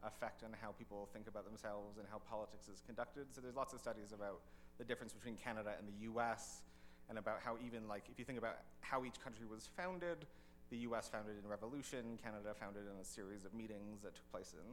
effect 0.07 0.43
on 0.43 0.55
how 0.59 0.71
people 0.71 1.09
think 1.13 1.27
about 1.27 1.45
themselves 1.45 1.97
and 1.97 2.07
how 2.09 2.19
politics 2.23 2.67
is 2.67 2.81
conducted. 2.81 3.27
So 3.31 3.41
there's 3.41 3.55
lots 3.55 3.73
of 3.73 3.79
studies 3.79 4.11
about 4.11 4.41
the 4.77 4.83
difference 4.83 5.13
between 5.13 5.35
Canada 5.35 5.73
and 5.77 5.87
the 5.87 6.07
U.S. 6.11 6.63
and 7.09 7.17
about 7.17 7.39
how 7.43 7.57
even 7.65 7.87
like 7.87 8.03
if 8.09 8.17
you 8.17 8.25
think 8.25 8.39
about 8.39 8.57
how 8.81 9.05
each 9.05 9.19
country 9.19 9.45
was 9.45 9.69
founded, 9.75 10.25
the 10.69 10.77
U.S. 10.89 11.07
founded 11.07 11.35
in 11.41 11.47
revolution, 11.47 12.17
Canada 12.21 12.55
founded 12.57 12.83
in 12.83 12.95
a 12.99 13.05
series 13.05 13.45
of 13.45 13.53
meetings 13.53 14.01
that 14.03 14.15
took 14.15 14.29
place 14.31 14.53
in 14.55 14.65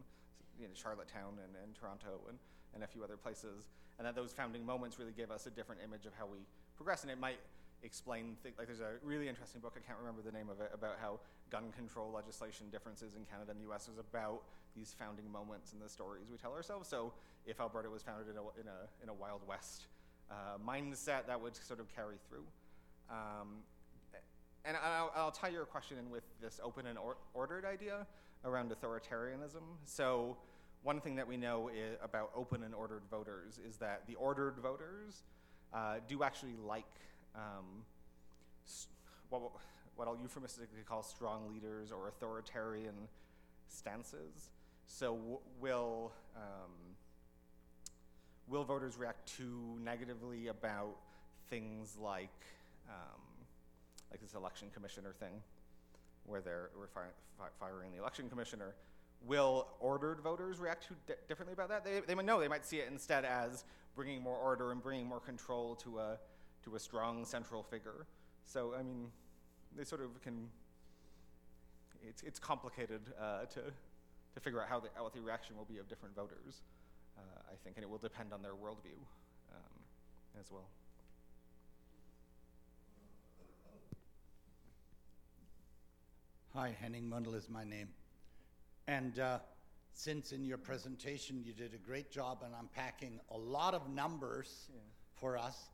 you 0.59 0.67
know, 0.67 0.75
Charlottetown 0.75 1.39
and, 1.43 1.55
and 1.63 1.75
Toronto 1.75 2.23
and, 2.29 2.39
and 2.75 2.83
a 2.83 2.87
few 2.87 3.03
other 3.03 3.17
places, 3.17 3.71
and 3.99 4.07
that 4.07 4.15
those 4.15 4.33
founding 4.33 4.65
moments 4.67 4.99
really 4.99 5.15
gave 5.15 5.31
us 5.31 5.47
a 5.47 5.51
different 5.51 5.81
image 5.83 6.07
of 6.07 6.13
how 6.19 6.27
we 6.27 6.39
progress. 6.77 7.03
And 7.03 7.11
it 7.11 7.19
might 7.19 7.39
explain, 7.83 8.37
like, 8.59 8.67
there's 8.67 8.81
a 8.81 8.99
really 9.05 9.29
interesting 9.29 9.61
book, 9.61 9.75
I 9.77 9.83
can't 9.87 9.99
remember 9.99 10.23
the 10.23 10.33
name 10.33 10.49
of 10.49 10.61
it, 10.61 10.71
about 10.73 10.97
how 11.01 11.21
gun 11.51 11.71
control 11.77 12.11
legislation 12.11 12.67
differences 12.73 13.15
in 13.15 13.25
Canada 13.25 13.53
and 13.53 13.61
the 13.61 13.71
US 13.71 13.89
was 13.89 13.99
about 13.99 14.43
these 14.77 14.95
founding 14.99 15.31
moments 15.31 15.73
and 15.73 15.81
the 15.81 15.89
stories 15.89 16.27
we 16.31 16.37
tell 16.37 16.53
ourselves. 16.53 16.89
So 16.89 17.13
if 17.47 17.61
Alberta 17.61 17.91
was 17.91 18.03
founded 18.03 18.29
in 18.29 18.37
a, 18.37 18.41
in 18.61 18.69
a, 18.69 19.03
in 19.03 19.09
a 19.09 19.15
Wild 19.15 19.41
West 19.47 19.87
uh, 20.31 20.59
mindset, 20.67 21.27
that 21.27 21.41
would 21.41 21.57
sort 21.57 21.81
of 21.81 21.95
carry 21.95 22.17
through. 22.29 22.45
Um, 23.11 23.63
and 24.65 24.77
I'll, 24.77 25.13
I'll 25.15 25.31
tie 25.31 25.49
your 25.49 25.67
question 25.67 25.99
in 25.99 26.11
with 26.11 26.25
this 26.41 26.59
open 26.63 26.87
and 26.87 26.99
or- 26.99 27.19
ordered 27.35 27.65
idea 27.65 28.07
around 28.45 28.73
authoritarianism. 28.73 29.63
So, 29.85 30.37
one 30.83 31.01
thing 31.01 31.17
that 31.17 31.27
we 31.27 31.39
know 31.39 31.71
about 32.03 32.31
open 32.37 32.63
and 32.63 32.75
ordered 32.75 33.03
voters 33.11 33.59
is 33.67 33.77
that 33.79 34.03
the 34.07 34.17
ordered 34.17 34.57
voters 34.59 35.23
uh, 35.73 35.97
do 36.07 36.23
actually 36.23 36.57
like 36.63 36.85
um, 37.35 37.85
what, 39.31 39.43
what 39.97 40.09
I'll 40.09 40.19
euphemistically 40.21 40.83
call 40.87 41.03
strong 41.03 41.49
leaders 41.49 41.91
or 41.91 42.09
authoritarian 42.09 42.95
stances. 43.69 44.51
So, 44.87 45.15
w- 45.15 45.39
will 45.61 46.13
um, 46.37 46.71
will 48.49 48.65
voters 48.65 48.97
react 48.97 49.27
too 49.37 49.79
negatively 49.83 50.49
about 50.49 50.97
things 51.49 51.97
like 52.01 52.29
um, 52.89 53.21
like 54.11 54.21
this 54.21 54.35
election 54.35 54.69
commissioner 54.73 55.15
thing, 55.19 55.43
where 56.27 56.41
they're 56.41 56.71
fi- 56.93 57.01
fi- 57.39 57.45
firing 57.59 57.93
the 57.93 57.99
election 57.99 58.29
commissioner. 58.29 58.75
Will 59.27 59.67
ordered 59.81 60.21
voters 60.21 60.59
react 60.59 60.87
too 60.87 60.95
di- 61.07 61.15
differently 61.29 61.55
about 61.55 61.71
that? 61.71 61.85
They, 61.85 62.01
they 62.01 62.15
might 62.15 62.27
no. 62.27 62.39
They 62.41 62.49
might 62.49 62.67
see 62.67 62.79
it 62.79 62.89
instead 62.91 63.25
as 63.25 63.65
bringing 63.97 64.23
more 64.23 64.37
order 64.37 64.71
and 64.73 64.83
bringing 64.83 65.07
more 65.07 65.21
control 65.21 65.75
to 65.77 65.99
a 65.99 66.19
to 66.65 66.77
a 66.77 66.79
strong 66.79 67.25
central 67.25 67.63
figure. 67.63 68.07
So 68.45 68.75
I 68.79 68.83
mean, 68.83 69.07
they 69.77 69.85
sort 69.85 70.03
of 70.03 70.21
can. 70.23 70.49
It's 72.07 72.23
it's 72.23 72.39
complicated 72.39 73.01
uh, 73.19 73.47
to 73.47 73.61
to 74.35 74.41
figure 74.41 74.61
out 74.61 74.69
how 74.69 74.81
the, 74.81 74.89
what 74.99 75.15
the 75.15 75.21
reaction 75.21 75.57
will 75.57 75.65
be 75.65 75.79
of 75.79 75.89
different 75.89 76.15
voters. 76.15 76.63
Uh, 77.17 77.23
I 77.53 77.55
think, 77.63 77.77
and 77.77 77.85
it 77.85 77.89
will 77.89 77.99
depend 77.99 78.33
on 78.33 78.43
their 78.43 78.53
worldview 78.53 78.99
um, 79.53 79.81
as 80.41 80.51
well. 80.51 80.69
Hi, 86.55 86.75
Henning 86.81 87.09
Mundel 87.09 87.35
is 87.35 87.49
my 87.49 87.65
name. 87.65 87.89
And 88.87 89.19
uh, 89.19 89.39
since 89.93 90.33
in 90.33 90.45
your 90.45 90.59
presentation 90.59 91.43
you 91.45 91.53
did 91.53 91.75
a 91.75 91.79
great 91.79 92.11
job 92.11 92.45
on 92.45 92.51
unpacking 92.59 93.19
a 93.31 93.37
lot 93.37 93.75
of 93.75 93.89
numbers 93.89 94.69
for 95.17 95.37
us, 95.37 95.69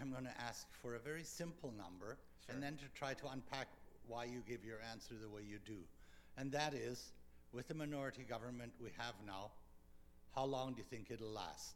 I'm 0.00 0.10
going 0.10 0.24
to 0.24 0.40
ask 0.40 0.66
for 0.82 0.94
a 0.94 0.98
very 0.98 1.22
simple 1.22 1.72
number 1.76 2.18
and 2.48 2.62
then 2.62 2.76
to 2.76 2.84
try 2.94 3.14
to 3.14 3.28
unpack 3.32 3.68
why 4.08 4.24
you 4.24 4.42
give 4.48 4.64
your 4.64 4.78
answer 4.90 5.14
the 5.20 5.28
way 5.28 5.42
you 5.48 5.58
do. 5.64 5.78
And 6.36 6.50
that 6.52 6.74
is 6.74 7.12
with 7.52 7.68
the 7.68 7.74
minority 7.74 8.22
government 8.28 8.72
we 8.82 8.90
have 8.96 9.14
now, 9.26 9.50
how 10.34 10.44
long 10.44 10.72
do 10.72 10.78
you 10.78 10.84
think 10.88 11.10
it'll 11.10 11.32
last? 11.32 11.74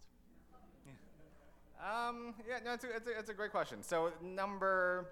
Um, 1.81 2.35
yeah, 2.49 2.61
no, 2.65 2.73
it's 2.75 2.85
a, 2.85 2.97
it's, 2.97 3.09
a, 3.09 3.19
it's 3.19 3.31
a 3.31 3.35
great 3.35 3.51
question. 3.51 3.83
So 3.83 4.13
number, 4.23 5.09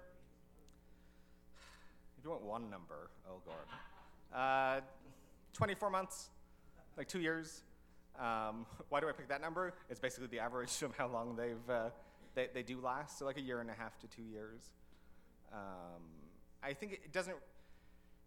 if 2.17 2.23
you 2.23 2.29
want 2.29 2.43
one 2.43 2.69
number, 2.69 3.11
oh 3.29 3.41
god, 3.45 4.77
uh, 4.77 4.81
24 5.53 5.89
months, 5.89 6.29
like 6.97 7.07
two 7.07 7.19
years. 7.19 7.63
Um, 8.17 8.65
why 8.89 9.01
do 9.01 9.09
I 9.09 9.11
pick 9.11 9.27
that 9.29 9.41
number? 9.41 9.73
It's 9.89 9.99
basically 9.99 10.27
the 10.27 10.39
average 10.39 10.81
of 10.81 10.95
how 10.95 11.07
long 11.07 11.35
they've 11.35 11.69
uh, 11.69 11.89
they, 12.35 12.47
they 12.53 12.63
do 12.63 12.79
last, 12.81 13.19
so 13.19 13.25
like 13.25 13.37
a 13.37 13.41
year 13.41 13.59
and 13.59 13.69
a 13.69 13.73
half 13.73 13.99
to 13.99 14.07
two 14.07 14.23
years. 14.23 14.61
Um, 15.51 16.01
I 16.63 16.73
think 16.73 16.93
it 16.93 17.11
doesn't 17.11 17.35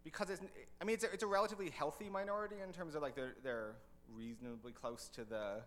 because 0.06 0.30
it's 0.30 0.40
I 0.80 0.84
mean 0.84 0.94
it's 0.94 1.02
a, 1.02 1.12
it's 1.12 1.24
a 1.24 1.26
relatively 1.26 1.68
healthy 1.68 2.08
minority 2.08 2.56
in 2.64 2.72
terms 2.72 2.94
of 2.94 3.02
like 3.02 3.16
they're 3.16 3.34
they're 3.42 3.72
reasonably 4.14 4.70
close 4.70 5.10
to 5.14 5.24
the 5.24 5.62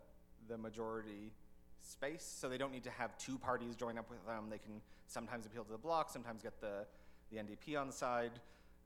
the 0.47 0.58
majority 0.58 1.34
space, 1.82 2.23
so 2.23 2.47
they 2.47 2.58
don't 2.58 2.71
need 2.71 2.86
to 2.86 2.89
have 2.89 3.17
two 3.17 3.38
parties 3.38 3.75
join 3.75 3.97
up 3.97 4.10
with 4.10 4.25
them. 4.25 4.45
They 4.49 4.58
can 4.58 4.80
sometimes 5.08 5.45
appeal 5.45 5.65
to 5.65 5.71
the 5.71 5.78
bloc, 5.78 6.10
sometimes 6.10 6.41
get 6.41 6.62
the 6.62 6.86
the 7.32 7.38
NDP 7.38 7.80
on 7.80 7.88
the 7.88 7.93
side. 7.93 8.32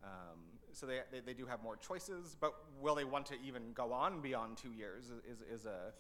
Um, 0.04 0.40
so 0.74 0.88
they, 0.88 1.00
they, 1.12 1.20
they 1.20 1.34
do 1.34 1.46
have 1.46 1.62
more 1.64 1.78
choices, 1.78 2.36
but 2.42 2.54
will 2.82 2.96
they 2.96 3.06
want 3.06 3.28
to 3.28 3.36
even 3.46 3.62
go 3.74 3.94
on 3.94 4.22
beyond 4.22 4.58
two 4.58 4.74
years 4.74 5.06
is, 5.06 5.60
is, 5.62 5.66
a, 5.66 5.94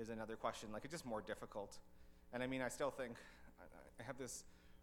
is 0.00 0.08
another 0.08 0.34
question. 0.34 0.70
Like, 0.72 0.84
it's 0.84 0.92
just 0.92 1.06
more 1.06 1.20
difficult. 1.20 1.78
And 2.32 2.42
I 2.42 2.48
mean, 2.48 2.62
I 2.62 2.68
still 2.68 2.90
think, 2.90 3.14
I, 3.60 4.02
I 4.02 4.02
have 4.02 4.18
this 4.18 4.42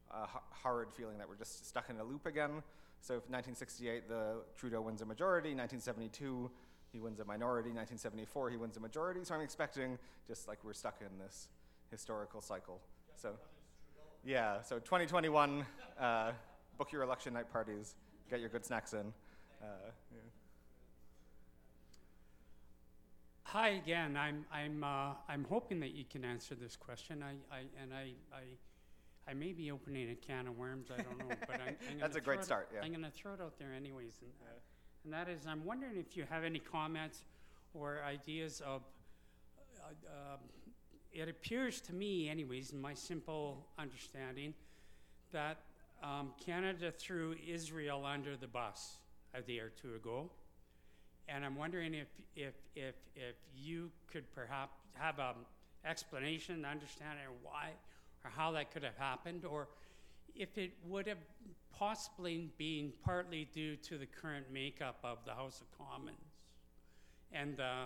uh, 0.10 0.25
horrid 0.51 0.89
feeling 0.93 1.17
that 1.17 1.27
we're 1.27 1.36
just 1.36 1.67
stuck 1.67 1.89
in 1.89 1.97
a 1.97 2.03
loop 2.03 2.25
again. 2.25 2.63
So 3.01 3.13
if 3.13 3.29
1968, 3.29 4.07
the 4.07 4.35
Trudeau 4.55 4.81
wins 4.81 5.01
a 5.01 5.05
majority, 5.05 5.49
1972, 5.49 6.51
he 6.93 6.99
wins 6.99 7.19
a 7.19 7.25
minority, 7.25 7.69
1974, 7.69 8.51
he 8.51 8.57
wins 8.57 8.77
a 8.77 8.79
majority. 8.79 9.21
So 9.23 9.33
I'm 9.33 9.41
expecting 9.41 9.97
just 10.27 10.47
like 10.47 10.59
we're 10.63 10.73
stuck 10.73 11.01
in 11.01 11.17
this 11.17 11.47
historical 11.89 12.41
cycle. 12.41 12.79
So, 13.15 13.31
yeah, 14.23 14.61
so 14.61 14.77
2021, 14.77 15.65
uh, 15.99 16.31
book 16.77 16.91
your 16.91 17.01
election 17.01 17.33
night 17.33 17.51
parties, 17.51 17.95
get 18.29 18.39
your 18.39 18.49
good 18.49 18.65
snacks 18.65 18.93
in. 18.93 19.13
Uh, 19.61 19.65
yeah. 20.11 20.19
Hi 23.43 23.69
again. 23.69 24.15
I'm 24.15 24.45
I'm 24.51 24.83
uh, 24.83 25.13
I'm 25.27 25.43
hoping 25.49 25.81
that 25.81 25.93
you 25.93 26.05
can 26.09 26.23
answer 26.23 26.55
this 26.55 26.77
question. 26.77 27.21
I, 27.21 27.31
I 27.53 27.59
and 27.81 27.93
I, 27.93 28.13
I 28.33 28.43
I 29.27 29.34
may 29.34 29.53
be 29.53 29.71
opening 29.71 30.10
a 30.10 30.15
can 30.15 30.47
of 30.47 30.57
worms. 30.57 30.89
I 30.91 31.01
don't 31.01 31.17
know, 31.17 31.36
but 31.47 31.62
I'm, 31.62 31.75
I'm 31.89 31.99
That's 31.99 32.13
gonna 32.13 32.17
a 32.17 32.21
great 32.21 32.38
throw 32.38 32.41
it- 32.41 32.45
start, 32.45 32.69
yeah. 32.73 32.81
I'm 32.84 32.91
going 32.91 33.03
to 33.03 33.12
throw 33.12 33.34
it 33.34 33.41
out 33.41 33.57
there 33.60 33.73
anyways, 33.73 34.13
and, 34.21 34.31
and 35.05 35.13
that 35.13 35.29
is, 35.29 35.45
I'm 35.47 35.63
wondering 35.65 35.97
if 35.97 36.17
you 36.17 36.25
have 36.29 36.43
any 36.43 36.60
comments 36.60 37.23
or 37.73 37.99
ideas 38.05 38.62
of. 38.65 38.81
Uh, 39.84 40.34
um, 40.34 40.39
it 41.12 41.27
appears 41.27 41.81
to 41.81 41.93
me, 41.93 42.29
anyways, 42.29 42.71
in 42.71 42.79
my 42.79 42.93
simple 42.93 43.67
understanding, 43.77 44.53
that 45.34 45.57
um, 46.01 46.31
Canada 46.43 46.91
threw 46.91 47.36
Israel 47.45 48.05
under 48.05 48.38
the 48.38 48.47
bus 48.47 48.97
a 49.34 49.41
day 49.41 49.60
or 49.60 49.69
two 49.69 49.95
ago. 49.95 50.29
And 51.27 51.45
I'm 51.45 51.55
wondering 51.55 51.93
if, 51.93 52.07
if, 52.36 52.53
if, 52.75 52.95
if 53.15 53.36
you 53.55 53.91
could 54.12 54.23
perhaps 54.34 54.77
have 54.93 55.19
an 55.19 55.36
explanation, 55.86 56.65
understanding 56.65 57.25
of 57.25 57.34
why 57.43 57.71
or 58.23 58.31
how 58.31 58.51
that 58.51 58.71
could 58.71 58.84
have 58.84 58.97
happened, 58.97 59.45
or 59.45 59.67
if 60.36 60.57
it 60.57 60.71
would 60.88 61.07
have 61.07 61.17
possibly 61.77 62.49
been 62.57 62.91
partly 63.03 63.47
due 63.53 63.75
to 63.75 63.97
the 63.97 64.05
current 64.05 64.45
makeup 64.53 64.97
of 65.03 65.17
the 65.25 65.34
House 65.34 65.62
of 65.62 65.77
Commons 65.77 66.17
and 67.31 67.57
the 67.57 67.86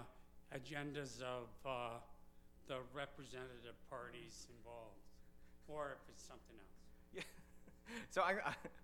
agendas 0.53 1.21
of 1.21 1.47
uh, 1.65 1.89
the 2.67 2.77
representative 2.93 3.75
parties 3.89 4.47
involved, 4.57 4.99
or 5.67 5.97
if 6.01 6.09
it's 6.09 6.23
something 6.23 6.55
else. 6.59 7.15
Yeah. 7.15 7.21
So 8.09 8.23
I, 8.23 8.33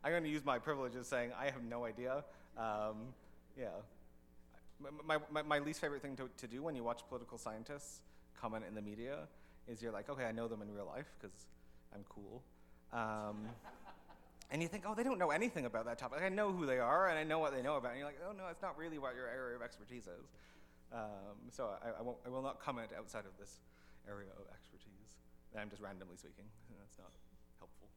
I'm 0.04 0.12
going 0.12 0.24
to 0.24 0.30
use 0.30 0.46
my 0.46 0.60
privilege 0.60 0.96
of 0.96 1.08
saying 1.08 1.32
I 1.36 1.46
have 1.46 1.64
no 1.64 1.86
idea. 1.86 2.24
Um, 2.56 3.16
yeah. 3.60 3.70
My, 5.04 5.18
my, 5.32 5.42
my 5.42 5.58
least 5.58 5.82
favorite 5.82 6.04
thing 6.04 6.16
to, 6.18 6.30
to 6.38 6.48
do 6.48 6.62
when 6.62 6.76
you 6.76 6.84
watch 6.84 7.02
political 7.10 7.40
scientists 7.40 8.02
comment 8.40 8.64
in 8.68 8.76
the 8.76 8.82
media 8.82 9.28
is 9.68 9.82
you're 9.82 9.92
like, 9.92 10.10
okay, 10.10 10.26
I 10.26 10.32
know 10.32 10.48
them 10.48 10.62
in 10.62 10.72
real 10.74 10.86
life 10.86 11.08
because 11.20 11.36
I'm 11.94 12.04
cool. 12.10 12.44
Um, 12.94 13.48
and 14.52 14.62
you 14.62 14.68
think, 14.68 14.84
oh, 14.86 14.96
they 14.96 15.04
don't 15.04 15.20
know 15.20 15.32
anything 15.32 15.66
about 15.66 15.86
that 15.86 15.98
topic. 15.98 16.20
Like, 16.20 16.32
I 16.32 16.34
know 16.34 16.52
who 16.52 16.66
they 16.66 16.80
are 16.80 17.08
and 17.08 17.18
I 17.18 17.24
know 17.24 17.40
what 17.40 17.54
they 17.54 17.62
know 17.62 17.76
about. 17.76 17.92
And 17.92 18.00
you're 18.00 18.08
like, 18.08 18.20
oh, 18.28 18.34
no, 18.34 18.48
it's 18.52 18.62
not 18.62 18.78
really 18.78 18.98
what 18.98 19.16
your 19.16 19.28
area 19.28 19.56
of 19.56 19.62
expertise 19.62 20.08
is. 20.08 20.28
Um, 20.92 21.48
so 21.50 21.72
I, 21.82 22.00
I, 22.00 22.02
won't, 22.02 22.18
I 22.26 22.30
will 22.30 22.42
not 22.42 22.60
comment 22.60 22.90
outside 22.98 23.24
of 23.26 23.38
this 23.40 23.62
area 24.08 24.30
of 24.36 24.44
expertise. 24.52 25.16
I'm 25.56 25.70
just 25.70 25.82
randomly 25.82 26.18
speaking. 26.18 26.46
That's 26.80 26.98
not 27.00 27.12
helpful. 27.60 27.88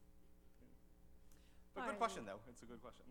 But 1.73 1.81
Hi. 1.81 1.87
good 1.91 1.99
question, 1.99 2.23
though. 2.25 2.39
It's 2.49 2.63
a 2.63 2.65
good 2.65 2.81
question. 2.81 3.05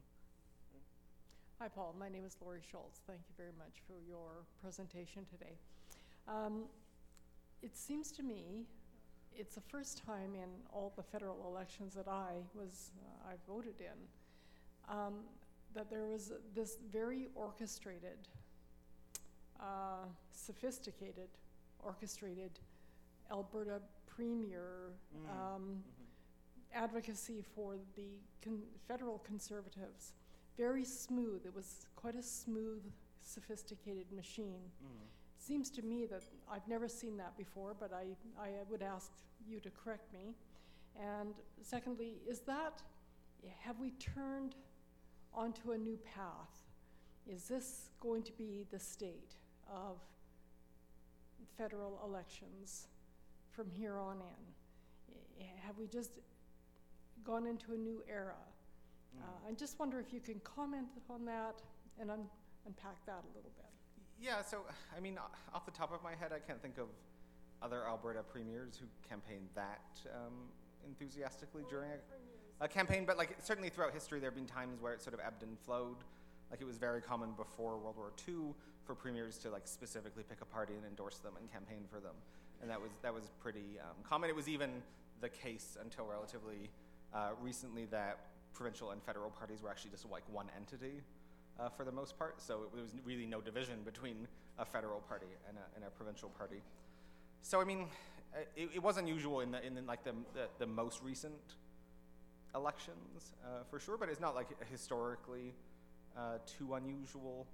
Hi, 1.61 1.69
Paul. 1.69 1.95
My 1.99 2.09
name 2.09 2.25
is 2.25 2.37
Lori 2.43 2.61
Schultz. 2.61 3.01
Thank 3.07 3.21
you 3.29 3.35
very 3.37 3.53
much 3.57 3.85
for 3.87 4.01
your 4.09 4.45
presentation 4.61 5.25
today. 5.31 5.57
Um, 6.29 6.65
it 7.65 7.77
seems 7.77 8.13
to 8.13 8.23
me 8.23 8.67
it's 9.35 9.55
the 9.55 9.61
first 9.61 10.03
time 10.05 10.35
in 10.35 10.49
all 10.73 10.93
the 10.97 11.03
federal 11.03 11.47
elections 11.47 11.95
that 11.95 12.07
I 12.07 12.33
was 12.55 12.91
uh, 13.03 13.31
I 13.31 13.35
voted 13.51 13.75
in 13.81 14.95
um, 14.95 15.15
that 15.75 15.91
there 15.91 16.05
was 16.05 16.33
this 16.55 16.77
very 16.93 17.29
orchestrated, 17.35 18.29
uh, 19.59 20.07
sophisticated, 20.33 21.29
orchestrated 21.83 22.53
Alberta 23.31 23.81
premier 24.07 24.93
um, 25.29 25.83
advocacy 26.73 27.43
for 27.55 27.77
the 27.97 28.21
con- 28.43 28.63
federal 28.87 29.19
conservatives. 29.19 30.13
Very 30.57 30.85
smooth. 30.85 31.43
It 31.45 31.55
was 31.55 31.87
quite 31.97 32.15
a 32.15 32.23
smooth, 32.23 32.85
sophisticated 33.23 34.13
machine. 34.15 34.61
Seems 35.47 35.69
to 35.71 35.83
me 35.83 36.07
that 36.07 36.23
I've 36.51 36.67
never 36.67 36.89
seen 36.89 37.19
that 37.19 37.37
before, 37.37 37.77
but 37.79 37.93
I, 37.93 38.05
I 38.43 38.49
would 38.71 38.81
ask 38.81 39.11
you 39.47 39.61
to 39.61 39.71
correct 39.71 40.11
me. 40.11 40.35
And 40.99 41.35
secondly, 41.61 42.15
is 42.27 42.41
that, 42.41 42.83
have 43.61 43.79
we 43.79 43.91
turned 43.91 44.55
onto 45.35 45.73
a 45.73 45.77
new 45.79 45.99
path? 46.15 46.63
Is 47.27 47.45
this 47.45 47.91
going 48.01 48.23
to 48.23 48.33
be 48.33 48.65
the 48.71 48.79
state 48.79 49.35
of 49.71 49.99
federal 51.59 52.01
elections 52.07 52.89
from 53.51 53.69
here 53.69 53.99
on 53.99 54.17
in? 54.17 55.45
Have 55.67 55.77
we 55.77 55.87
just 55.89 56.13
gone 57.23 57.47
into 57.47 57.75
a 57.75 57.77
new 57.77 58.03
era? 58.09 58.33
Uh, 59.21 59.51
I 59.51 59.53
just 59.53 59.79
wonder 59.79 60.01
if 60.01 60.11
you 60.11 60.21
can 60.21 60.41
comment 60.41 60.89
on 61.11 61.27
that 61.27 61.61
and 62.01 62.11
un- 62.11 62.31
unpack 62.67 63.05
that 63.05 63.25
a 63.25 63.37
little 63.37 63.53
bit. 63.57 63.64
Yeah, 64.21 64.43
so, 64.43 64.63
I 64.97 65.01
mean, 65.01 65.19
off 65.53 65.67
the 65.67 65.73
top 65.73 65.93
of 65.93 66.03
my 66.03 66.15
head, 66.15 66.33
I 66.35 66.39
can't 66.39 66.61
think 66.63 66.79
of 66.79 66.87
other 67.63 67.87
Alberta 67.87 68.23
premiers 68.23 68.77
who 68.79 68.87
campaigned 69.09 69.49
that 69.55 69.83
um, 70.15 70.33
enthusiastically 70.87 71.63
during 71.69 71.91
a, 71.91 72.65
a 72.65 72.69
campaign, 72.69 73.05
but 73.07 73.17
like 73.17 73.37
certainly 73.43 73.71
throughout 73.71 73.93
history, 73.93 74.21
there 74.21 74.31
have 74.31 74.37
been 74.37 74.47
times 74.47 74.81
where 74.81 74.93
it 74.93 75.03
sort 75.03 75.15
of 75.15 75.21
ebbed 75.21 75.43
and 75.43 75.59
flowed. 75.59 75.97
Like 76.51 76.61
it 76.61 76.67
was 76.67 76.77
very 76.77 77.01
common 77.01 77.33
before 77.33 77.79
World 77.79 77.97
War 77.97 78.13
II 78.29 78.55
for 78.85 78.95
premiers 78.95 79.39
to 79.39 79.51
like 79.51 79.67
specifically 79.67 80.23
pick 80.29 80.41
a 80.43 80.45
party 80.45 80.75
and 80.75 80.85
endorse 80.85 81.19
them 81.19 81.33
and 81.41 81.51
campaign 81.51 81.85
for 81.91 82.01
them, 82.01 82.15
and 82.61 82.71
that 82.71 82.81
was 82.81 82.91
that 83.03 83.13
was 83.13 83.31
pretty 83.41 83.81
um, 83.81 83.97
common. 84.09 84.29
It 84.29 84.37
was 84.37 84.49
even 84.49 84.71
the 85.21 85.29
case 85.29 85.77
until 85.83 86.07
relatively 86.07 86.69
uh, 87.15 87.31
recently 87.41 87.87
that 87.87 88.19
provincial 88.53 88.91
and 88.91 89.03
federal 89.03 89.31
parties 89.31 89.63
were 89.63 89.71
actually 89.71 89.91
just 89.91 90.09
like 90.11 90.23
one 90.31 90.47
entity 90.57 91.01
uh, 91.59 91.69
for 91.69 91.85
the 91.85 91.93
most 91.93 92.19
part. 92.19 92.41
So 92.41 92.67
there 92.73 92.83
was 92.83 92.93
really 93.05 93.27
no 93.27 93.41
division 93.41 93.77
between 93.85 94.27
a 94.59 94.65
federal 94.65 95.01
party 95.01 95.27
and 95.49 95.57
a, 95.57 95.77
and 95.77 95.85
a 95.85 95.91
provincial 95.91 96.29
party. 96.31 96.63
So 97.43 97.61
I 97.61 97.65
mean, 97.65 97.87
uh, 98.35 98.41
it, 98.57 98.71
it 98.77 98.83
was 98.83 98.97
unusual 98.97 99.41
in 99.41 99.51
the 99.51 99.65
in 99.65 99.75
the, 99.75 99.83
like 99.83 100.05
the, 100.05 100.13
the 100.35 100.49
the 100.59 100.67
most 100.67 101.03
recent 101.03 101.57
elections 102.55 103.35
uh, 103.45 103.65
for 103.69 103.81
sure, 103.81 103.97
but 103.97 104.09
it's 104.09 104.21
not 104.21 104.35
like 104.35 104.49
historically 104.71 105.53
uh, 106.17 106.39
too 106.47 106.75
unusual. 106.75 107.47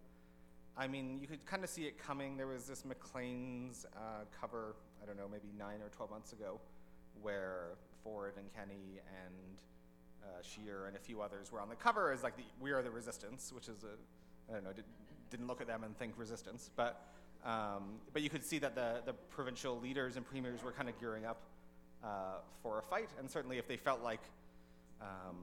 I 0.77 0.87
mean, 0.87 1.19
you 1.21 1.27
could 1.27 1.45
kind 1.47 1.65
of 1.65 1.71
see 1.71 1.83
it 1.83 1.99
coming. 1.99 2.37
There 2.37 2.47
was 2.47 2.67
this 2.67 2.85
Maclean's 2.85 3.87
uh, 3.97 4.25
cover, 4.41 4.77
I 5.03 5.07
don't 5.07 5.17
know, 5.17 5.29
maybe 5.31 5.49
nine 5.59 5.83
or 5.83 5.89
12 5.89 6.11
months 6.11 6.33
ago, 6.33 6.61
where 7.21 7.71
Ford 8.03 8.35
and 8.37 8.47
Kenney 8.55 9.01
and 9.25 9.35
uh, 10.23 10.43
Scheer 10.43 10.87
and 10.87 10.97
a 10.97 10.99
few 10.99 11.21
others 11.21 11.53
were 11.53 11.61
on 11.61 11.69
the 11.69 11.77
cover 11.77 12.13
as 12.13 12.23
like 12.23 12.37
the 12.37 12.45
We 12.61 12.73
Are 12.73 12.83
the 12.83 12.91
Resistance, 12.91 13.53
which 13.53 13.69
is 13.69 13.85
a, 13.85 14.51
I 14.51 14.55
don't 14.55 14.65
know, 14.65 14.73
did, 14.73 14.85
didn't 15.31 15.47
look 15.47 15.61
at 15.61 15.67
them 15.67 15.85
and 15.85 15.97
think 15.99 16.15
resistance, 16.17 16.71
but 16.77 17.07
um, 17.45 18.01
but 18.13 18.21
you 18.21 18.29
could 18.29 18.45
see 18.45 18.59
that 18.59 18.75
the, 18.75 19.01
the 19.07 19.15
provincial 19.15 19.81
leaders 19.81 20.17
and 20.17 20.27
premiers 20.27 20.63
were 20.63 20.73
kind 20.73 20.91
of 20.91 21.01
gearing 21.01 21.25
up 21.25 21.41
uh, 22.05 22.41
for 22.63 22.79
a 22.79 22.83
fight, 22.83 23.09
and 23.19 23.31
certainly 23.31 23.57
if 23.57 23.67
they 23.67 23.79
felt 23.79 24.03
like 24.03 24.21
um, 25.01 25.37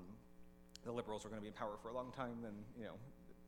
the 0.85 0.91
Liberals 0.91 1.23
were 1.23 1.31
going 1.31 1.39
to 1.39 1.41
be 1.41 1.47
in 1.47 1.53
power 1.53 1.75
for 1.81 1.89
a 1.89 1.93
long 1.93 2.11
time, 2.11 2.37
then 2.43 2.53
you 2.77 2.85
know 2.85 2.93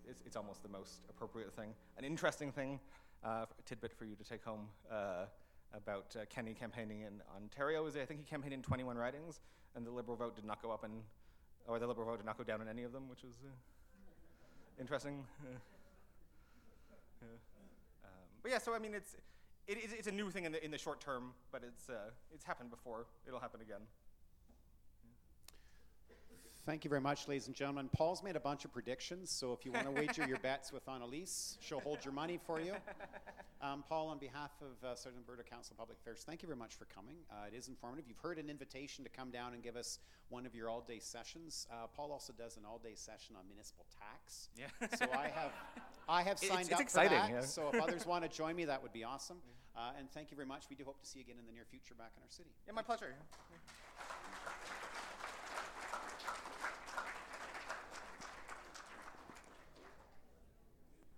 it's, 0.10 0.24
it's 0.26 0.36
almost 0.36 0.64
the 0.64 0.70
most 0.70 1.02
appropriate 1.10 1.54
thing. 1.56 1.70
An 2.00 2.06
interesting 2.06 2.52
thing, 2.52 2.80
uh, 3.24 3.46
a 3.48 3.62
tidbit 3.66 3.94
for 3.94 4.06
you 4.06 4.16
to 4.16 4.24
take 4.24 4.44
home. 4.44 4.68
Uh, 4.92 5.26
about 5.74 6.16
uh, 6.16 6.26
Kenney 6.30 6.54
campaigning 6.54 7.02
in 7.02 7.22
Ontario. 7.36 7.86
Is 7.86 7.96
I 7.96 8.06
think 8.06 8.20
he 8.20 8.26
campaigned 8.26 8.54
in 8.54 8.62
21 8.62 8.98
ridings, 8.98 9.40
and 9.76 9.86
the 9.86 9.92
Liberal 9.92 10.18
vote 10.18 10.36
did 10.36 10.46
not 10.46 10.62
go 10.62 10.72
up 10.72 10.84
in, 10.84 10.92
or 11.70 11.78
the 11.80 11.88
Liberal 11.88 12.08
vote 12.08 12.18
did 12.18 12.26
not 12.26 12.38
go 12.38 12.44
down 12.44 12.62
in 12.62 12.68
any 12.68 12.84
of 12.84 12.92
them, 12.92 13.08
which 13.08 13.24
was 13.24 13.36
uh, 13.46 13.50
interesting. 14.82 15.24
Um, 17.22 18.10
but 18.42 18.52
yeah, 18.52 18.58
so 18.60 18.74
I 18.74 18.80
mean, 18.80 18.94
it's 18.94 19.14
it, 19.68 19.78
it's- 19.78 19.94
it's 19.98 20.08
a 20.08 20.12
new 20.12 20.30
thing 20.32 20.46
in 20.46 20.52
the 20.54 20.64
in 20.64 20.72
the 20.72 20.78
short 20.78 21.02
term, 21.02 21.34
but 21.52 21.64
it's 21.64 21.90
uh, 21.90 22.10
it's 22.34 22.46
happened 22.46 22.70
before. 22.72 23.06
It'll 23.28 23.42
happen 23.42 23.60
again. 23.62 23.82
Thank 26.70 26.84
you 26.84 26.90
very 26.92 27.02
much, 27.02 27.28
ladies 27.28 27.48
and 27.48 27.56
gentlemen. 27.56 27.90
Paul's 27.98 28.22
made 28.22 28.36
a 28.36 28.40
bunch 28.40 28.64
of 28.64 28.72
predictions, 28.72 29.32
so 29.32 29.54
if 29.54 29.66
you 29.66 29.72
want 29.72 29.86
to 29.86 29.92
wager 29.92 30.24
your 30.28 30.38
bets 30.38 30.72
with 30.72 30.88
Annalise, 30.88 31.58
she'll 31.60 31.80
hold 31.80 32.06
your 32.06 32.14
money 32.14 32.40
for 32.46 32.62
you. 32.62 32.76
Um, 33.60 33.84
Paul, 33.90 34.08
on 34.10 34.20
behalf 34.20 34.52
of 34.62 34.88
uh, 34.88 34.94
Southern 34.94 35.18
Alberta 35.18 35.42
Council 35.42 35.74
of 35.74 35.80
Public 35.80 35.98
Affairs, 35.98 36.24
thank 36.28 36.44
you 36.44 36.48
very 36.48 36.60
much 36.60 36.76
for 36.76 36.86
coming. 36.86 37.16
Uh, 37.32 37.48
it 37.52 37.58
is 37.58 37.70
informative. 37.70 38.06
You've 38.08 38.20
heard 38.20 38.38
an 38.38 38.52
invitation 38.52 39.04
to 39.04 39.10
come 39.10 39.32
down 39.32 39.54
and 39.54 39.64
give 39.64 39.76
us 39.76 39.98
one 40.30 40.46
of 40.46 40.54
your 40.54 40.70
all-day 40.70 41.00
sessions. 41.00 41.66
Uh, 41.72 41.88
Paul 41.98 42.12
also 42.12 42.34
does 42.38 42.56
an 42.56 42.66
all-day 42.70 42.94
session 42.94 43.36
on 43.36 43.48
municipal 43.48 43.88
tax. 43.90 44.50
Yeah. 44.56 44.68
So 44.96 45.08
I 45.12 45.28
have, 45.28 45.52
I 46.08 46.22
have 46.22 46.38
signed 46.52 46.68
it's 46.68 46.74
up 46.74 46.82
exciting, 46.82 47.18
for 47.18 47.28
that. 47.28 47.32
yeah. 47.32 47.42
So 47.42 47.72
if 47.74 47.82
others 47.82 48.06
want 48.06 48.24
to 48.24 48.30
join 48.30 48.56
me, 48.56 48.66
that 48.66 48.84
would 48.84 48.94
be 48.94 49.04
awesome. 49.04 49.38
Uh, 49.78 49.92
and 49.98 50.12
thank 50.12 50.30
you 50.30 50.36
very 50.36 50.48
much. 50.48 50.64
We 50.70 50.76
do 50.76 50.84
hope 50.84 51.00
to 51.00 51.08
see 51.08 51.20
you 51.20 51.24
again 51.24 51.38
in 51.40 51.46
the 51.46 51.54
near 51.54 51.64
future 51.64 51.94
back 51.94 52.12
in 52.18 52.24
our 52.24 52.30
city. 52.30 52.50
Yeah, 52.68 52.74
my 52.74 52.82
pleasure. 52.82 53.16